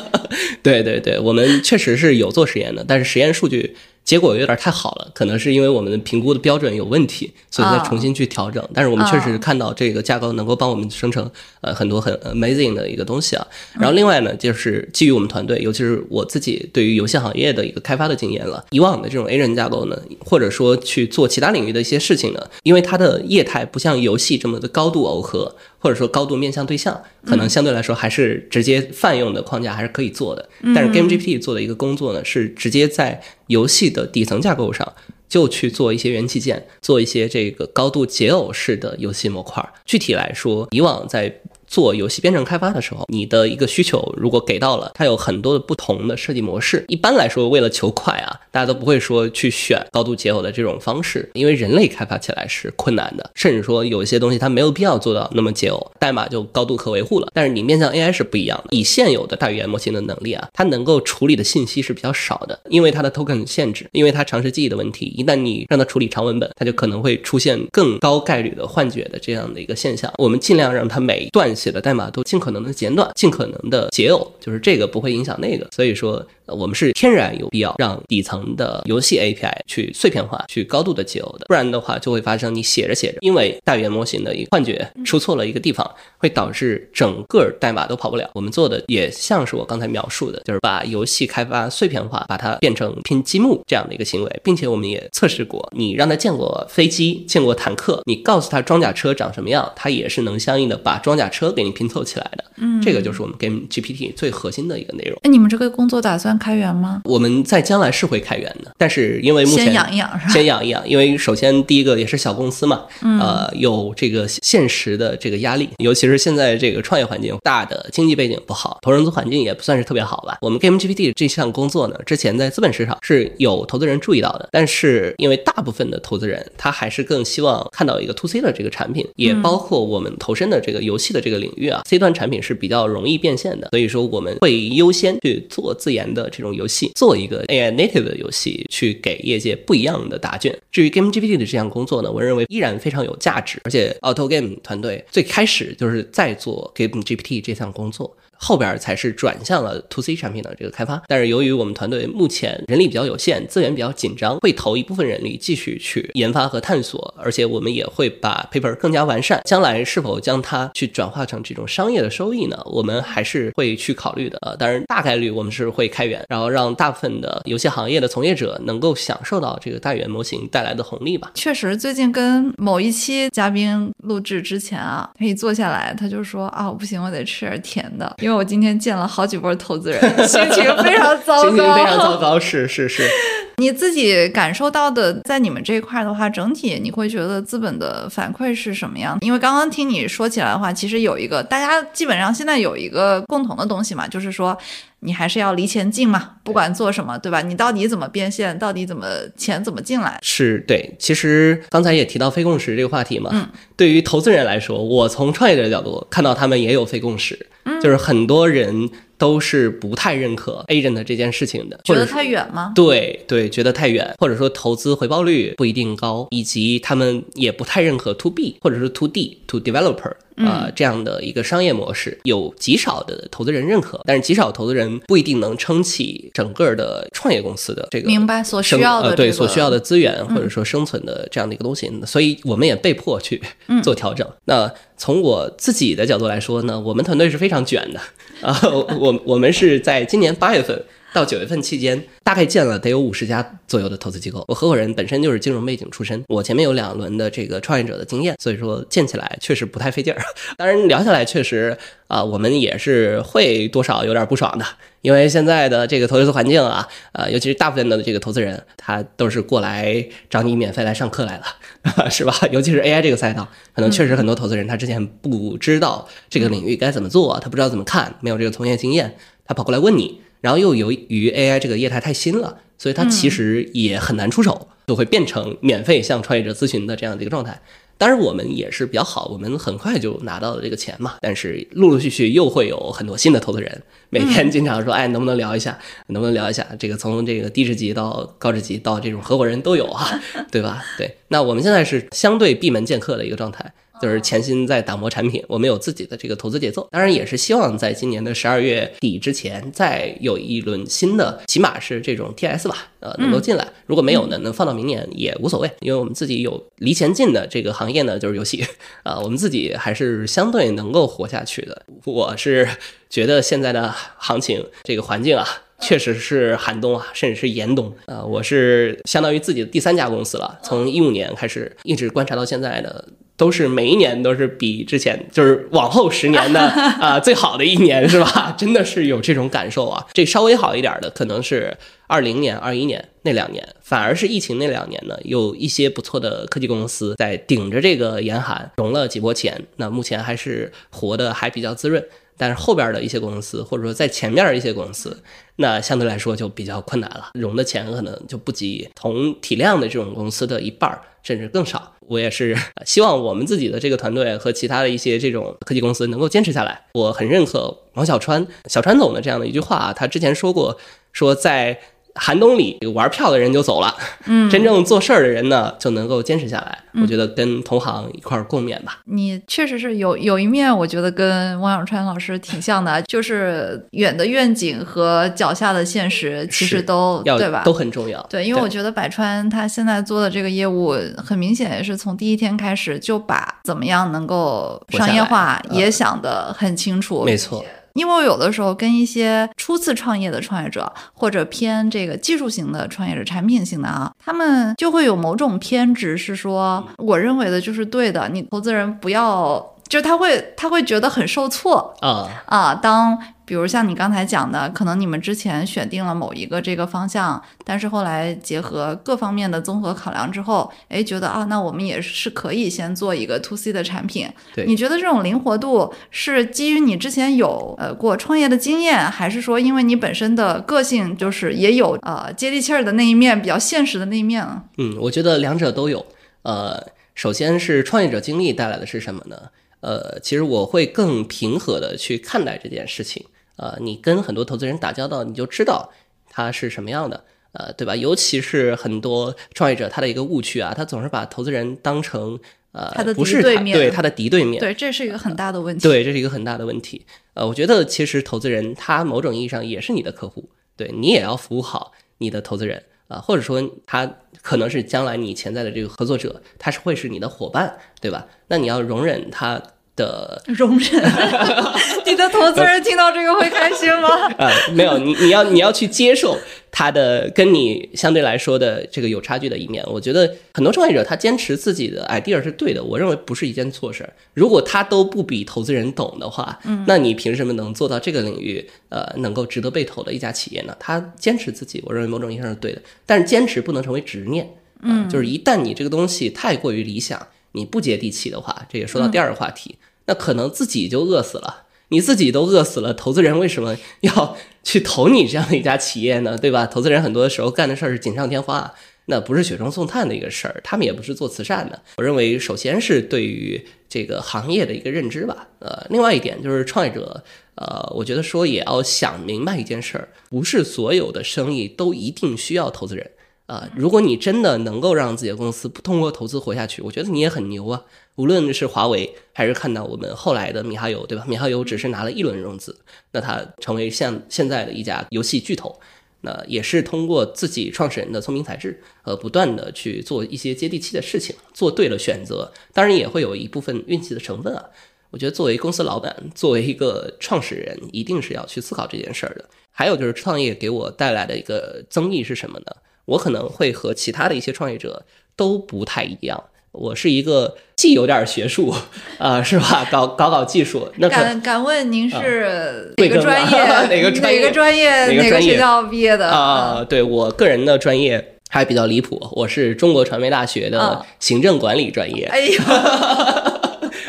[0.62, 3.74] 对对对，我们确实是有做实验的，但是实验数据。
[4.08, 8.66] 结果有点太好了，可能是因为我们的评估的标准有问题，所以再重新去调整。
[8.72, 13.46] 但是我们确实看到这个架构能够帮我们生成呃很多很 amazing 的一个东西啊。
[13.74, 18.64] 然后另外呢，就是基于我们团队，尤其是我自己对于游戏行业的一个开发的经验了。
[18.70, 30.48] 以往的这种 A 人架构呢，或者说去做其他领域的一些事情呢，因为它的业态不像游戏这么的高度耦合，或者说高度面向对象，可能相对来说还是直接泛用的框架还是可以做的。
[30.74, 34.94] 但是 Game GPT 做的一个工作呢，是直接在游戏的底层架构上，
[35.28, 39.68] 就去做一些元器件，做一些这个高度解耦式的游戏模块。
[39.84, 46.84] 具体来说，以往在做游戏编程开发的时候，你的一个需求如果给到了，它有很多的不同的设计模式。
[46.88, 57.28] 一般来说，为了求快啊，大家都不会说去选高度解耦的这种方式，因为人类开发起来是困难的，甚至说有一些东西它没有必要做到那么解耦，代码就高度可维护了。
[57.34, 65.06] 但是你面向 AI 是不一样的，以现有的大语言模型的能力啊，它能够处理的信息是比较少的，因为它的 token 限制，因为它长时记忆的问题。
[65.16, 70.12] 一旦你让它处理长文本，它就可能会出现更高概率的幻觉的这样的一个现象。
[70.16, 75.68] 我们尽量让它每一段写的代码都尽可能的简短，尽可能的解耦，就是这个不会影响那个。
[75.74, 88.30] 所以说，我们是天然有必要让底层的游戏 API 去碎片化、去高度的解耦的，不然的话就会发生你写着写着，因为大语言模型的一个幻觉出错了一个地方，会导致整个代码都跑不了。
[88.34, 102.44] 我们做的也像是我刚才描述的，就是把游戏开发碎片化，把它变成拼积木这样的一个行为，并且我们也测试过，你让他见过飞机、见过坦克，你告诉他装甲车长什么样，他也是能相应的把装甲车给你拼凑起来的。
[102.56, 105.18] 嗯，这个就是我们 Game GPT 最核心的一个内容。
[105.22, 107.02] 那你们这个工作打算开源吗？
[107.04, 110.32] 我们在将来是会开源的，但是因为目前先养一养是吧？
[110.32, 120.38] 先养一养，因为首先第一个也是小公司嘛，呃，有这个现实的这个压力，尤其是现在这个创业环境大的经济背景不好，投融资环境也不算是特别好吧。
[120.40, 140.56] 我们 Game GPT 这项工作呢，之前在资本市场是有投资人注意到的，但是因为大部分的投资人他还是更希望看到一个 To C 的这个产品，也包括我们投身的这个游戏的这个领域啊，C 端产品是比较容易变现的，所以说我们会优先去做自研的这种游戏，做一个 AI native 的游戏，去给业界不一样的答卷。
[140.70, 148.16] 至于 Game GPT 的这项工作呢，我认为依然非常有价值，而且 Auto Game 团队最开始就是在做 Game GPT 这项工作。
[148.38, 159.42] 后边才是转向了 to C 产品的这个开发，但是由于我们团队目前人力比较有限，资源比较紧张，会投一部分人力继续去研发和探索，而且我们也会把 paper 更加完善。
[159.44, 162.56] 将来是否将它去转化成这种商业的收益呢？
[162.66, 164.38] 我们还是会去考虑的。
[164.42, 171.30] 呃，当然大概率我们是会开源，然后让大部分的游戏行业的从业者能够享受到这个大语言模型带来的红利吧。
[171.34, 178.14] 确实，最近跟某一期嘉宾录制之前啊，他一坐下来，他就说啊，不行，我得吃点甜的。
[178.28, 183.02] 因为我今天见了好几波投资人，心情非常糟糕，心情非常糟糕，是是是。
[183.56, 189.16] 你自己感受到的，在你们这一块的话，整体你会觉得资本的反馈是什么样？
[189.22, 194.56] 因为刚刚听你说起来的话，其实有一个大家基本上现在有一个共同的东西嘛，就是说
[195.00, 197.40] 你还是要离钱近嘛，不管做什么，对吧？
[197.40, 200.20] 你到底怎么变现，到底怎么钱怎么进来？
[200.22, 200.94] 是对。
[200.98, 208.90] 其实刚才也提到非共识这个话题嘛，嗯，对于投资人来说，我从创业者的角度看到他们也有非共识，嗯就是很多人。
[209.18, 212.70] 都是不太认可 agent 这件事情的，觉得太远吗？
[212.72, 220.72] 对对，觉得太远，或者说投资回报率不一定高，以及他们也不太认可 to B 或者是 to D to developer 啊、嗯。
[220.74, 233.82] 这样的一个商业模式，有极少的投资人认可，但是极少投资人不一定能撑起整个的创业公司的这个明白所需要的、呃、对所需要的的，资源或者说生存的这样的一个东西，所以我们也被迫去嗯。
[233.82, 234.26] 做调整。
[234.44, 238.00] 那从我自己的角度来说呢，我们团队是非常卷的。
[238.40, 238.56] 啊，
[239.00, 240.80] 我我们是在今年八月份
[241.12, 244.44] 到九月份期间，大概见了得有五十家左右的投资机构。
[244.46, 250.20] 我合伙人本身就是金融背景出身，我前面有两轮的这个创业者的经验，所以说见起来确实不太费劲儿。
[250.58, 254.64] 当然聊下来确实啊，我们也是会多少有点不爽的，
[255.00, 262.34] 因为现在的这个投资环境啊，呃，尤其是大部分的这个投资人，他都是过来找你免费来上课来了， 是吧？
[262.52, 269.16] 尤其是 AI 这个赛道，可能确实很多投资人他之前不知道这个领域该怎么做，他不知道怎么看，没有这个从业经验，
[269.46, 270.20] 他跑过来问你。
[270.40, 277.60] 然后又由于 AI 这个业态太新了，所以它其实也很难出手，就会变成免费向创业者咨询的这样的一个状态。
[277.96, 281.16] 当然，我们也是比较好，我们很快就拿到了这个钱嘛。
[281.20, 285.76] 但是陆陆续续又会有很多新的投资人，每天经常说：“哎，能不能聊一下？
[286.06, 290.22] 能不能聊一下？”这个从这个低职级到高职级到这种合伙人都有啊，
[290.52, 290.80] 对吧？
[290.96, 293.72] 对，那我们现在是相对闭门见客的一个状态。
[294.00, 303.66] 就是潜心在打磨产品，我们有自己的这个投资节奏，当然也是希望在今年的十二月底之前再有一轮新的，起码是这种 TS 吧，呃，能够进来。
[303.86, 308.64] 如果没有呢，能放到明年也无所谓，因为我们自己有离钱近的这个行业呢，就是游戏
[309.02, 311.82] 啊， 我们自己还是相对能够活下去的。
[312.04, 312.68] 我是
[313.10, 315.46] 觉得现在的行情这个环境啊，
[315.80, 318.24] 确实是寒冬啊，甚至是严冬啊。
[318.24, 323.08] 我是相当于自己的第三家公司了，从一五年开始一直观察到现在的。
[323.38, 328.54] 都是每一年都是比之前就是往后十年的啊 最好的一年是吧？
[328.58, 330.04] 真的是有这种感受啊。
[330.12, 331.74] 这稍微好一点的可能是
[332.08, 342.04] 二零年、二一年那两年，反而是疫情那两年呢，有一些不错的科技公司在顶着这个严寒融了几波钱，那目前还是活得还比较滋润。
[342.40, 345.20] 但是后边的一些公司，或者说在前面一些公司，
[345.56, 351.94] 那相对来说就比较困难了，融的钱可能就不及同体量的这种公司的一半，甚至更少。
[352.08, 356.80] 我也是希望我们自己的这个团队和其他的一些这种科技公司能够坚持下来。
[356.92, 360.78] 我很认可王小川小川总的这样的一句话啊，他之前说过，
[361.12, 361.78] 说在。
[362.18, 363.94] 寒冬里玩票的人就走了，
[364.26, 366.78] 嗯，真正做事儿的人呢就能够坚持下来。
[367.00, 368.98] 我觉得跟同行一块儿共勉吧。
[369.04, 377.62] 你确实是有有一面，我觉得跟汪小川老师挺像的， 就是远的愿景和脚下的现实其实都对吧？
[377.64, 378.20] 都很重要。
[378.28, 387.22] 对，因为我觉得百川他现在做的这个业务，很明显也是从第一天开始就把怎么样能够商业化也想得很清楚。
[387.24, 387.64] 没错。
[387.98, 399.74] 因为我有的时候跟一些初次创业的创业者，或者偏这个技术型的创业者、产品型的啊，他们就会有某种偏执，是说我认为的就是对的，你投资人不要。
[399.88, 402.74] 就他会，他会觉得很受挫啊啊！
[402.74, 414.28] 当比如像你刚才讲的，可能你们之前选定了某一个这个方向，但是后来结合各方面的综合考量之后，哎，觉得啊，那我们也是可以先做一个 to C 的产品。
[414.54, 424.64] 对，你觉得这种灵活度是基于你之前有呃过创业的经验，还是说因为你本身的个性就是也有呃接地气儿的那一面，比较现实的那一面啊？
[424.76, 426.04] 嗯，我觉得两者都有。
[426.42, 426.78] 呃，
[427.14, 429.36] 首先是创业者经历带来的是什么呢？
[429.80, 433.24] 呃，其实我会更平和的去看待这件事情。
[433.56, 435.92] 呃，你跟很多投资人打交道，你就知道
[436.30, 437.96] 他是什么样的，呃，对吧？
[437.96, 442.38] 尤其是很多创业者，他的一个误区啊，他总是把投资人当成
[442.72, 445.82] 呃，他的不是对面，对他的敌对面，对，这是一个很大的问题。
[445.82, 447.04] 对，这是一个很大的问题。
[447.34, 458.26] 呃，我觉得其实投资人他某种意义上也是你的客户，对你也要服务好你的投资人啊，或者说他可能是将来你潜在的这个合作者，他是会是你的伙伴，对吧？
[458.46, 459.60] 那你要容忍他。
[459.98, 461.02] 的容忍，
[462.06, 464.08] 你的投资人听到这个会开心吗？
[464.38, 466.38] 啊， 没有，你你要你要去接受
[466.70, 469.84] 他的跟你相对来说的这个有差距的一面。
[469.88, 474.12] 我觉得很多创业者他坚持自己的 idea 是对的，我认为不是一件错事儿。
[474.34, 480.76] 如果他都不比投资人懂的话，嗯，那你凭什么能做到这个领域呃能够值得被投的一家企业呢？
[480.78, 484.48] 他坚持自己，我认为某种意义上是对的，但是坚持不能成为执念。
[484.80, 489.74] 嗯，就是一旦你这个东西太过于理想，你不接地气的话，这也说到第二个话题。
[490.08, 496.36] 那可能自己就饿死了，你自己都饿死了，投资人为什么要去投你这样的一家企业呢？
[496.36, 496.66] 对吧？
[496.66, 501.80] 投资人很多时候干的事儿是锦上添花，那不是雪中送炭的一个事儿，他们也不是做慈善的。
[501.96, 505.46] 我认为，首先是对于这个行业的一个认知吧。
[505.58, 507.22] 呃，另外一点就是创业者，
[507.56, 513.10] 呃，我觉得说也要想明白一件事儿，不是所有的生意都一定需要投资人。
[513.46, 517.82] 啊，如果你真的能够让自己的公司不通过投资活下去，我觉得你也很牛啊。
[518.18, 521.24] 无论是华为，还是看到我们后来的米哈游，对吧？
[521.28, 522.76] 米哈游只是拿了一轮融资，
[523.12, 525.78] 那它成为像现在的一家游戏巨头，
[526.22, 532.52] 那也是通过自己创始人的聪明才智和不断的去做一些接地气的事情，做对了选择。
[532.72, 534.64] 当然也会有一部分运气的成分啊。
[535.10, 539.48] 我觉得作为公司老板，作为一个创始人，一定是要去思考这件事儿的。
[539.70, 542.66] 还有就是创业给我带来的一个增益是什么呢？
[543.04, 546.42] 我可能会和其他的一些创业者都不太一样。
[546.72, 548.74] 我是一个既有点学术，
[549.18, 549.86] 啊， 是吧？
[549.88, 550.90] 搞搞搞技术。
[550.96, 553.56] 那敢敢问您是 哪个专业？
[553.88, 554.40] 哪个专业？
[554.40, 555.06] 哪个专业？
[555.06, 556.26] 哪个学校毕业的？
[556.28, 562.24] 啊，对我个人的专业还比较离谱，我是中国传媒大学的行政管理专业。
[562.24, 562.58] 哎呦。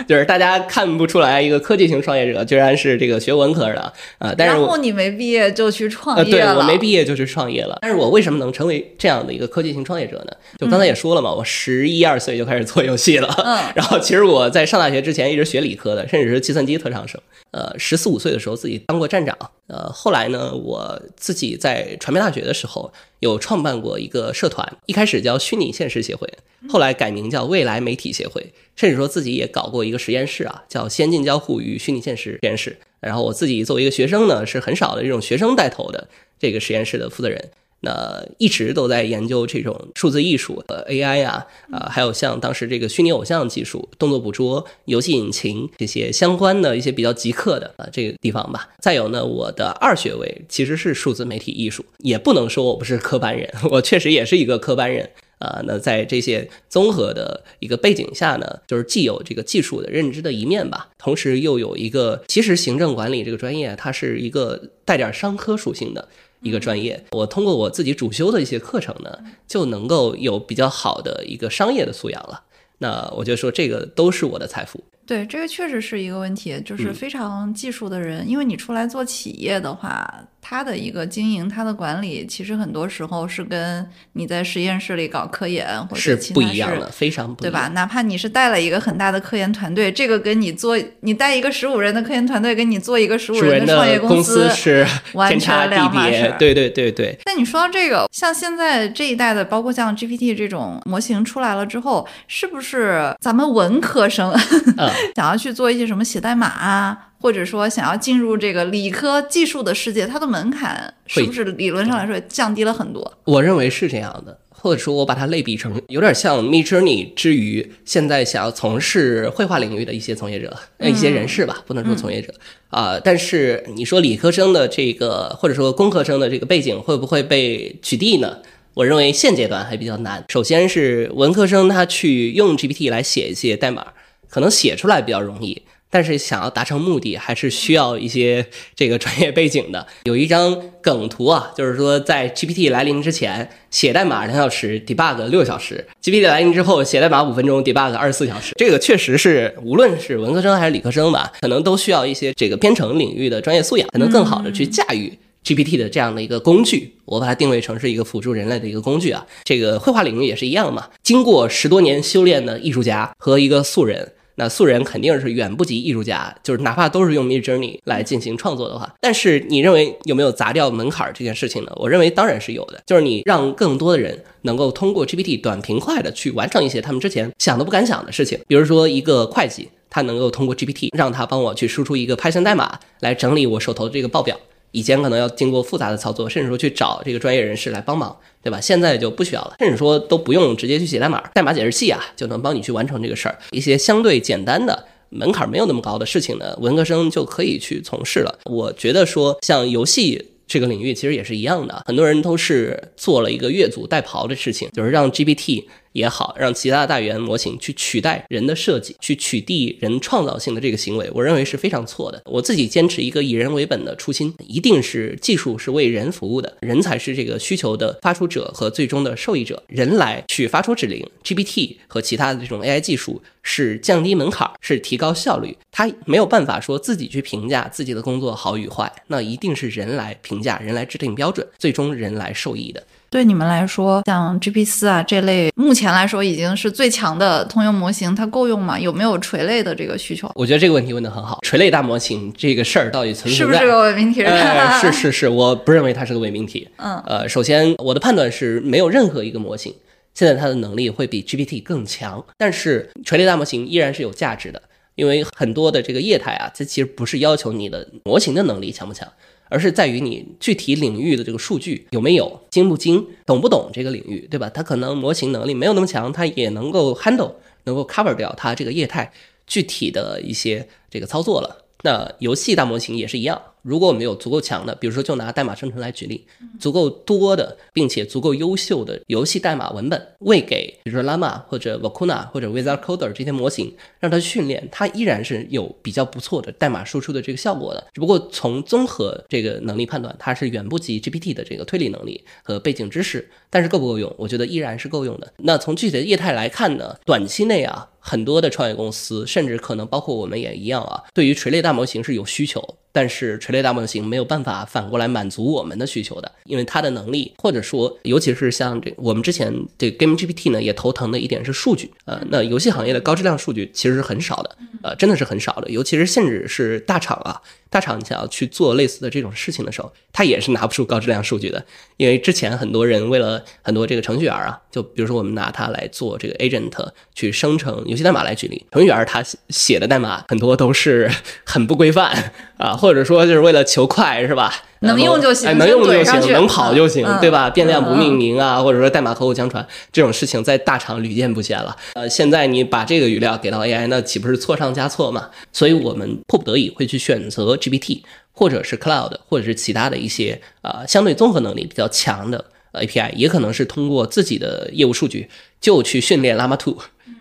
[0.10, 4.34] 就是大家看不出来，一个科技型创业者居然是这个学文科的啊！
[4.36, 6.56] 但是然后你没毕业就去创业了？
[6.56, 7.78] 对我没毕业就去创业了。
[7.80, 10.32] 但是我为什么能成为这样的一个科技型创业者呢？
[10.58, 13.32] 就刚才也说了嘛，我十一二岁就开始做游戏了。
[13.46, 13.60] 嗯。
[13.76, 17.22] 然后其实我在上大学之前一直学理科的，甚至是计算机特长生。
[17.52, 19.38] 呃，十四五岁的时候自己当过站长。
[19.70, 26.28] 呃，后来呢，我自己在传媒大学的时候有创办过一个社团，一开始叫虚拟现实协会，
[26.68, 32.78] 后来改名叫未来媒体协会，甚至说自己也搞过一个实验室啊，叫先进交互与虚拟现实实验室。
[33.00, 36.10] 然后我自己作为一个学生呢，是很少的这种学生带头的
[36.40, 37.52] 这个实验室的负责人。
[37.82, 48.70] 那一直都在研究这种数字艺术、呃 AI 呀，啊，还有像当时这个虚拟偶像技术、动作捕捉、游戏引擎这些相关的一些比较极客的啊这个地方吧。
[48.80, 55.62] 再有呢，我的二学位其实是数字媒体艺术，也不能说我不是科班人， 我确实也是一个科班人啊。
[55.66, 66.10] 那在这些综合的一个背景下呢，就是既有这个技术的认知的一面吧，同时又有一个，其实行政管理这个专业它是一个带点商科属性的。
[66.42, 72.44] 一个专业，我通过我自己主修的一些课程呢，就能够有比较好的一个商业的素养了。
[72.78, 74.82] 那我就说，这个都是我的财富。
[75.06, 80.08] 对，这个确实是一个问题，就是非常技术的人，因为你出来做企业的话，
[80.42, 87.68] 他的一个经营、他的管理，其实很多时候是跟你在实验室里搞科研或者是不一样的，非常不对吧？
[87.74, 96.34] 哪怕你是带了一个很大的科研团队，这个跟你做你带一个十五人的科研团队，跟你做一个十五人的创业公司是完全两码事。
[96.40, 97.18] 对对对对。
[97.26, 104.34] 那你说到这个，像现在这一代的，包括像 GPT 这种模型出来了之后，是不是咱们文科生
[105.16, 113.18] 想要去做一些什么写代码啊，或者说想要进入这个理科技术的世界，它的门槛是不是理论上来说降低了很多？
[113.26, 122.34] 我认为是这样的，或者说我把它类比成有点像 Midjourney 之余现在想要从事绘画领域的一些从业者、一些人士吧，不能说从业者
[122.70, 122.98] 啊。
[123.04, 128.38] 但是你说理科生的这个，或者说工科生的这个背景会不会被取缔呢？
[128.76, 130.24] 我认为现阶段还比较难。
[130.30, 133.88] 首先是文科生他去用 GPT 来写一些代码。
[134.32, 135.60] 可能写出来比较容易，
[135.92, 139.88] 但是想要达成目的，还是需要一些这个专业背景的。
[140.04, 148.54] 有一张梗图啊，就是说在 GPT 来临之前写代码两小时，debug 六小时；GPT 来临之后写代码五分钟，debug 二十四小时。
[148.58, 156.94] 这个确实是，无论是文科生还是理科生吧，可能都需要一些这个编程领域的专业素养，才能更好的去驾驭 GPT 的这样的一个工具。
[157.06, 159.26] 我把它定位成是一个辅助人类的一个工具啊。
[159.44, 164.14] 这个绘画领域也是一样嘛，经过十多年修炼的艺术家和一个素人。
[164.40, 171.74] 那素人肯定是远不及艺术家，就是哪怕都是用 Midjourney 来进行创作的话，但是你认为有没有砸掉门槛这件事情呢？
[171.76, 184.40] 我认为当然是有的，就是你让更多的人能够通过 GPT 短平快的去完成一些他们之前想都不敢想的事情，比如说一个会计，他能够通过 GPT 让他帮我去输出一个 Python 代码来整理我手头的这个报表。
[184.72, 188.62] 以前可能要经过复杂的操作，甚至说去找这个专业人士来帮忙，对吧？
[188.62, 193.38] 现在就不需要了，甚至说都不用直接去写代码，代码解释器啊就能帮你去完成这个事儿。
[193.52, 198.40] 一些相对简单的、门槛没有那么高的事情呢，文科生就可以去从事了。
[198.46, 205.66] 我觉得说像游戏这个领域其实也是一样的，很多人都是做了一个越俎代庖的事情，就是让 GPT。
[205.94, 212.22] 也好，让其他的大语言模型去取代人的设计，去取缔人创造性的这个行为，我认为是非常错的。
[212.26, 219.62] 我自己坚持一个以人为本的初心，一定是技术是为人服务的，人才是这个需求的发出者和最终的受益者。
[219.68, 225.58] 人来去发出指令，GPT 和其他的这种 AI 技术是降低门槛，是提高效率。
[225.72, 232.84] 它没有办法说自己去评价自己的工作好与坏，那一定是人来评价，人来制定标准，最终人来受益的。
[233.10, 238.80] 对你们来说，像 G P 四啊这类，目前来说已经是最强的通用模型，它够用吗？
[238.80, 240.32] 有没有垂类的这个需求？
[240.36, 241.40] 我觉得这个问题问得很好。
[241.42, 244.24] 垂类大模型这个事儿到底存在是不是个伪命题？
[244.80, 246.68] 是是是，我不认为它是个伪命题。
[246.78, 249.74] 嗯，呃，首先我的判断是没有任何一个模型
[250.14, 254.62] 现在它的能力会比 G P T 更强，但是垂类大模型依然是有价值的，
[254.94, 259.08] 因为很多的这个业态啊，它其实不是要求你的模型的能力强不强。
[259.50, 264.50] 而是在于你具体领域的这个数据有没有精不精，懂不懂这个领域，对吧？
[264.50, 267.34] 它可能模型能力没有那么强，它也能够 handle，
[267.66, 269.12] 能够 cover 掉它这个业态
[269.46, 271.66] 具体的一些这个操作了。
[271.82, 273.42] 那游戏大模型也是一样。
[273.70, 276.26] 如果我们有足够强的，比如说就拿代码生成来举例，
[276.60, 287.88] 足够多的并且足够优秀的游戏代码文本喂给，比如说 Llama 或者 Vicuna 或者 Wizard Coder 这些模型，让它训练，它依然是有比较不错的代码输出的这个效果的。
[287.94, 293.30] 只不过从综合这个能力判断，它是远不及 GPT 的这个推理能力和背景知识。
[293.52, 294.12] 但是够不够用？
[294.18, 295.32] 我觉得依然是够用的。
[295.38, 297.88] 那从具体的业态来看呢，短期内啊。
[298.00, 317.42] 很多的创业公司，甚至可能包括我们也一样啊，对于垂类大模型是有需求，但是垂类大模型没有办法反过来满足我们的需求的，因为它的能力，或者说，尤其是像这我们之前这 Game GPT 呢，也头疼的一点是数据，呃，那游戏行业的高质量数据其实是很少的，呃，真的是很少的，尤其是甚至是大厂啊。
[317.70, 321.64] 大厂想要去做类似的这种事情的时候，他也是拿不出高质量数据的，
[321.98, 326.72] 因为之前很多人为了很多这个程序员啊，就比如说我们拿它来做这个 agent
[327.14, 331.10] 去生成游戏代码来举例，程序员他写的代码很多都是
[331.46, 334.54] 很不规范啊，或者说就是为了求快，是吧？
[334.82, 337.50] 能用就行，能用就行，能跑就行，对吧？
[337.50, 341.74] 变量不命名啊，或者说代码口口相传这种事情，在大厂屡见不鲜了。
[341.94, 345.30] 呃，现在你把这个语料给到 AI，那岂不是错上加错嘛？
[345.54, 348.02] 所以我们迫不得已会去选择 GPT，
[348.34, 352.44] 或者是 Cloud，或者是其他的一些呃相对综合能力比较强的
[352.74, 355.30] API，也可能是通过自己的业务数据
[355.62, 356.76] 就去训练 Llama 2，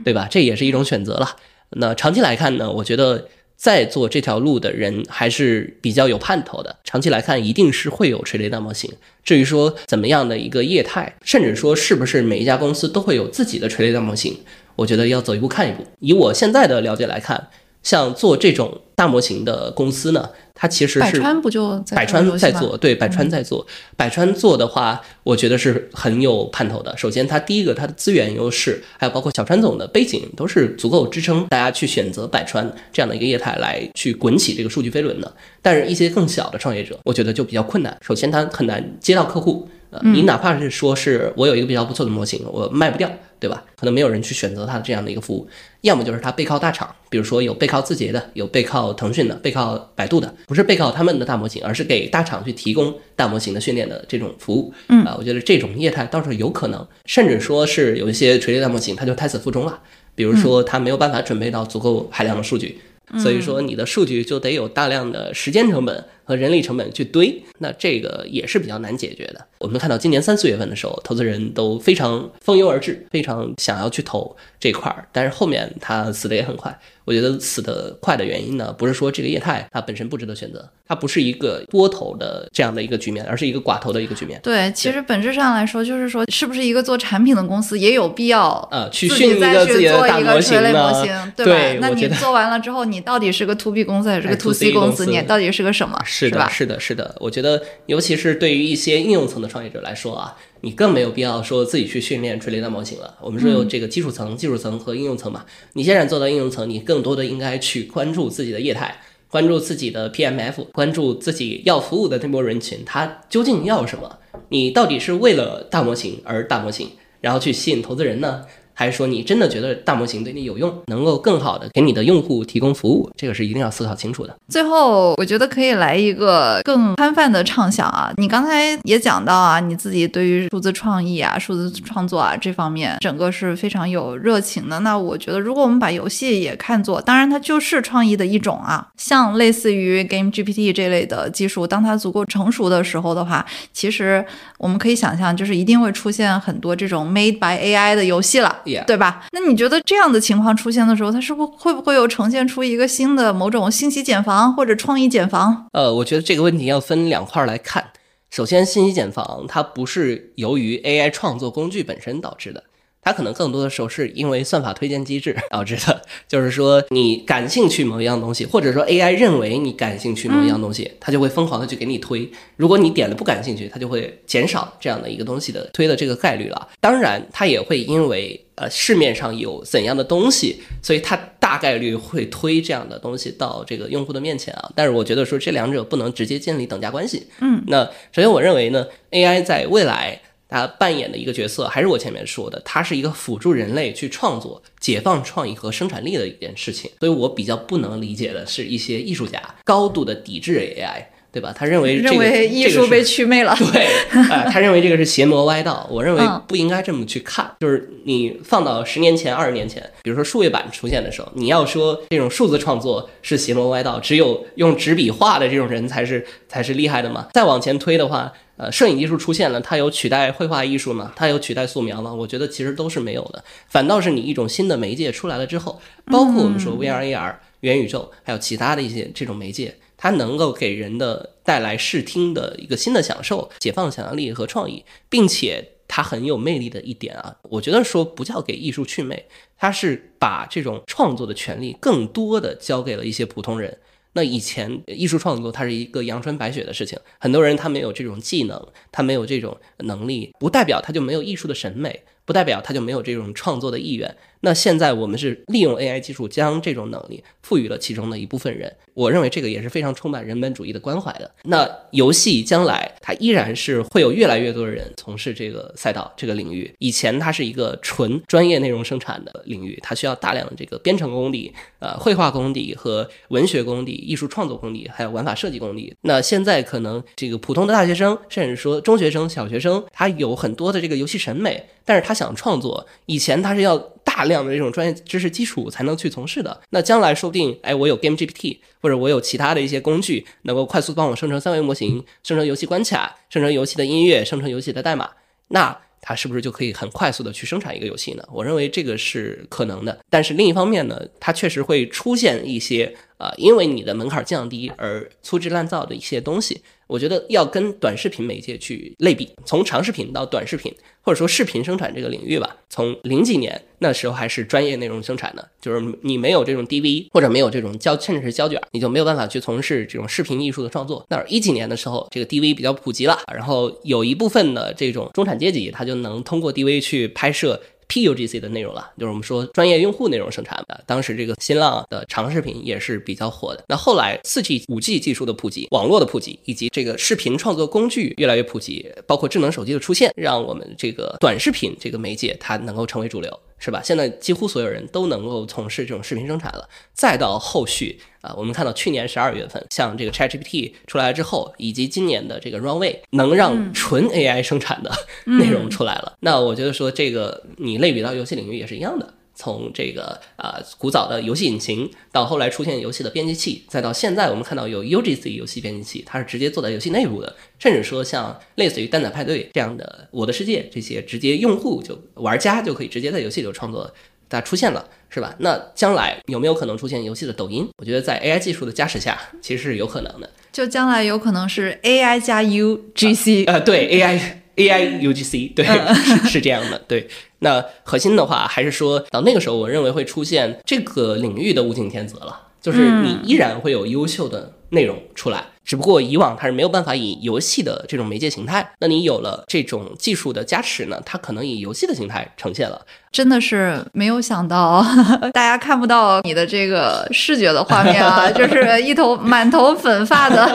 [0.04, 0.26] 对吧？
[0.28, 1.36] 这也是一种选择了。
[1.70, 3.28] 那长期来看呢，我觉得。
[3.58, 8.88] 在做这条路的人还是比较有盼头的，长期来看一定是会有垂类大模型。
[9.24, 14.38] 至于说怎么样的一个业态，甚至说是不是每一家公司都会有自己的垂类大模型，
[14.76, 15.84] 我觉得要走一步看一步。
[15.98, 17.48] 以我现在的了解来看。
[17.88, 23.66] 像做这种大模型的公司呢，它其实是百川不就百川在做，对，百川在做，
[23.96, 26.94] 百川做的话，我觉得是很有盼头的。
[26.98, 35.32] 首先，它第一个它的资源优势，还有包括小川总的背景，都是足够支撑大家去选择百川这样的一个业态来去滚起这个数据飞轮的。
[35.62, 37.96] 但是，一些更小的创业者，我觉得就比较困难。
[38.02, 39.66] 首先，他很难接到客户。
[39.90, 43.10] 呃，你哪怕是说是我有一个比较不错的模型，我卖不掉，
[43.40, 43.64] 对吧？
[43.74, 45.48] 可能没有人去选择它的这样的一个服务，
[45.80, 54.72] 要么就是它背靠大厂，比如说有背靠字节的，有背靠腾讯的，背靠百度的，不是背靠他们的大模型，而是给大厂去提供大模型的训练的这种服务。
[54.88, 59.80] 嗯啊，我觉得这种业态倒是有可能，甚至说是有一些垂直大模型，它就胎死腹中了，
[60.14, 62.78] 比如说它没有办法准备到足够海量的数据，
[63.18, 66.04] 所以说你的数据就得有大量的时间成本。
[66.28, 69.46] 和人力成本去堆，那这个也是比较难解决的。
[69.56, 76.78] 我们看到今年三四月份的时候，投资人都非常蜂拥而至，非常想要去投这块儿，但是后面它死的也很快。
[77.06, 84.38] 我觉得死得快的原因呢，不是说这个业态它本身不值得选择，它不是一个多头的这样的一个局面，而是一个寡头的一个局面。
[84.42, 91.32] 对，其实本质上来说，就是说是不是一个做产品的公司也有必要呃去训一个自己的大模型呢？
[91.34, 91.78] 对吧？
[91.80, 95.06] 那你做完了之后，你到底是个 to B 公司还是个 to C 公司？
[95.06, 95.98] 你到底是个什么？
[96.26, 97.14] 是的，是的，是的。
[97.20, 100.36] 我觉得，尤其是对于一些应用层的创业者来说啊。
[100.60, 103.14] 你更没有必要说自己去训练垂类大模型了。
[103.20, 105.44] 我们说有这个基础层、技术层和应用层嘛。
[105.74, 109.00] 你现在做到应用层，你更多的应该去关注自己的业态，
[109.30, 114.18] 关注自己的 PMF，关注自己要服务的那波人群，他究竟要什么？
[114.48, 116.90] 你到底是为了大模型而大模型，
[117.20, 118.44] 然后去吸引投资人呢？
[118.78, 123.10] 还是说你真的觉得大模型对你有用，能够更好的给你的用户提供服务？
[123.16, 124.32] 这个是一定要思考清楚的。
[124.48, 128.12] 最后，我觉得可以来一个更宽泛的畅想啊！
[128.16, 134.78] 你刚才也讲到啊，你自己对于数字创意啊、数字创作啊这方面，整个是非常有热情的。
[134.78, 144.24] 那我觉得，如果我们把游戏也看作，当然它就是创意的一种啊，像类似于 Game GPT 这类的技术，当它足够成熟的时候的话，其实
[144.58, 148.56] 我们可以想象，就是一定会出现很多这种 Made by AI 的游戏了。
[148.86, 149.26] 对吧？
[149.32, 155.66] 那你觉得这样的情况出现的时候，它是不会不会有呈现出一个新的某种信息茧房或者创意茧房？
[155.72, 157.92] 呃，我觉得这个问题要分两块来看。
[158.30, 162.64] 首先，信息茧房它不是由于 AI 创作工具本身导致的。
[163.02, 172.30] 它可能更多的时候是因为算法推荐机制导致的， 就是说你感兴趣某一样东西，或者说 AI 认为你感兴趣某一样东西，它就会疯狂的去给你推。
[172.56, 176.68] 如果你点了不感兴趣，它就会减少这样的一个东西的推的这个概率了。
[176.80, 184.70] 当然，它也会因为呃市面上有怎样的东西，所以它大概率会推这样的东西到这个用户的面前啊。
[184.74, 187.26] 但是我觉得说这两者不能直接建立等价关系。
[187.40, 190.20] 嗯，那首先我认为呢，AI 在未来。
[190.48, 196.90] 他扮演的一个角色，还是我前面说的，它是一个辅助人类去创作、解放创意和生产力的一件事情。
[197.00, 201.54] 所以我比较不能理解的是一些艺术家高度的抵制 AI，对吧？
[201.56, 203.54] 他认为这个认为艺术被祛魅了。
[203.72, 203.86] 对，
[204.30, 205.86] 啊， 他认为这个是邪魔歪道。
[205.90, 207.50] 我认为嗯不应该这么去看。
[207.60, 217.28] 就是你放到十年前、二十年前，比如说数位版出现的时候，你要说这种数字创作是邪魔歪道，只有用纸笔画的这种人才是才是厉害的嘛。
[217.34, 221.12] 再往前推的话，呃，摄影技术出现了，它有取代绘画艺术吗？
[221.14, 222.12] 它有取代素描吗？
[222.12, 223.44] 我觉得其实都是没有的。
[223.68, 239.26] 反倒是你一种新的媒介出来了之后，包括我们说 VR、AR、元宇宙，还有其他的一些这种媒介，它能够给人的带来视听的一个新的享受，解放想象力和创意，并且它很有魅力的一点啊，我觉得说不叫给艺术祛魅，
[239.58, 243.78] 它是把这种创作的权利更多的交给了一些普通人。
[244.14, 254.14] 那以前艺术创作它是一个阳春白雪的事情，很多人他没有这种技能，他没有这种能力，不代表他就没有艺术的审美，不代表他就没有这种创作的意愿。
[254.40, 261.28] 那现在我们是利用 AI 技术将这种能力赋予了其中的一部分人，我认为这个也是非常充满人本主义的关怀的。
[261.44, 266.72] 那游戏将来它依然是会有越来越多的人从事这个赛道这个领域。
[266.78, 275.92] 以前它是一个纯专业内容生产的领域，它需要大量的这个编程功底、呃绘画功底和文学功底、艺术创作功底，还有玩法设计功底。
[276.02, 286.60] 那现在可能这个普通的大学生，甚至说中学生、小学生，他有很多的这个游戏审美，但是他想创作，以前他是要大量的这种专业知识基础才能去从事的。
[286.70, 295.08] 那将来说不定，哎，我有 Game GPT，或者我有其他的一些工具，能够快速帮我生成三维模型、生成游戏关卡、生成游戏的音乐、生成游戏的代码，
[295.48, 298.22] 那它是不是就可以很快速的去生产一个游戏呢？
[298.32, 299.98] 我认为这个是可能的。
[300.08, 306.62] 但是另一方面呢，它确实会出现一些啊、因为你的门槛降低而粗制滥造的一些东西。
[306.86, 321.04] 我觉得要跟短视频媒介去类比，从长视频到短视频，或者说视频生产这个领域吧，从零几年那时候还是专业内容生产的，就是你没有这种 DV 或者没有这种胶，甚至是胶卷，你就没有办法去从事这种视频艺术的创作。
[321.10, 327.60] 那一几年的时候，这个 DV 比较普及了，然后有一部分的这种中产阶级，他就能通过 DV 去拍摄。
[327.88, 330.84] PUGC 的内容了，就是我们说专业用户内容生产的。
[330.86, 333.64] 当时这个新浪的长视频也是比较火的。
[333.68, 343.40] 那后来四 G、五 G 技术的普及，网络的普及，以及这个视频创作工具越来越普及，包括智能手机的出现，让我们这个短视频这个媒介它能够成为主流。
[343.58, 343.80] 是吧？
[343.82, 346.68] 现在几乎所有人都能够从事这种视频生产了。
[346.92, 354.90] 再到后续啊、我们看到去年十二月份，像这个 ChatGPT 出来之后，以及今年的这个 Runway 能让纯 AI 生产的
[355.38, 356.14] 内容出来了。
[356.20, 359.14] 那我觉得说这个你类比到游戏领域也是一样的。
[359.38, 373.94] 从这个啊、古早的游戏引擎，到后来出现游戏的编辑器，再到现在我们看到有 UGC 游戏编辑器，它是直接做在游戏内部的，甚至说像类似于蛋仔派对这样的《我的世界》这些，直接用户就玩家就可以直接在游戏里头创作，
[374.28, 375.36] 它出现了，是吧？
[375.38, 377.68] 那将来有没有可能出现游戏的抖音？
[377.78, 380.28] 我觉得在 AI 技术的加持下，其实是有可能的。
[380.50, 384.18] 就将来有可能是 AI 加 UGC，、呃，对 AI
[384.58, 387.08] AI UGC，对，是是这样的，对。
[387.38, 402.80] 那核心的话，还是说到那个时候，我认为会出现这个领域的物竞天择了，就是你依然会有优秀的内容出来，只不过以往它是没有办法以游戏的这种媒介形态，那你有了这种技术的加持呢，它可能以游戏的形态呈现了。
[403.12, 404.82] 真的是没有想到，
[405.34, 410.46] 大家看不到你的这个视觉的画面啊，就是一头满头粉发的，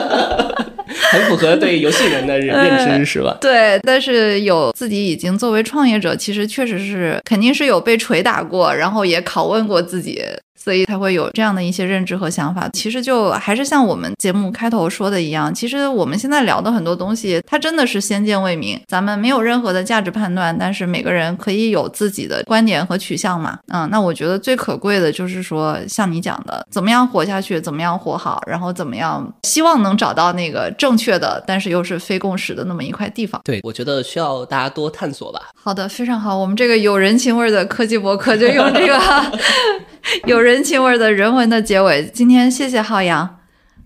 [1.12, 3.38] 很符合对游戏人的认 认知，是吧？
[3.40, 10.20] 对，但是有自己已经作为创业者，其实确实是肯定是有被捶打过，然后也拷问过自己，
[10.56, 12.68] 所以才会有这样的一些认知和想法。
[12.72, 23.58] 其实就还是像我们节目开头说的一样，其实我们现在聊的很多东西，它真的是先见未明，咱们没有任何的价值判断，但是每个人可以有自己的观点和取向嘛。
[23.68, 33.40] 嗯，那我觉得最可贵的就是说，像你讲的，怎么样活下去，怎么样活好，然后怎么样，希望能找到那个正确的，但是又是非共识的那么一块地方。
[33.44, 35.40] 对，我觉得需要大家多探索吧。
[35.54, 36.36] 好的，非常好。
[36.36, 38.98] 我们这个有人情味儿的科技博客就用这个
[40.26, 42.04] 有人情味儿的人文的结尾。
[42.12, 43.38] 今天谢谢浩洋。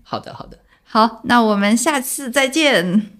[0.03, 0.58] 好的，好的。
[0.91, 3.18] 好，那我们下次再见。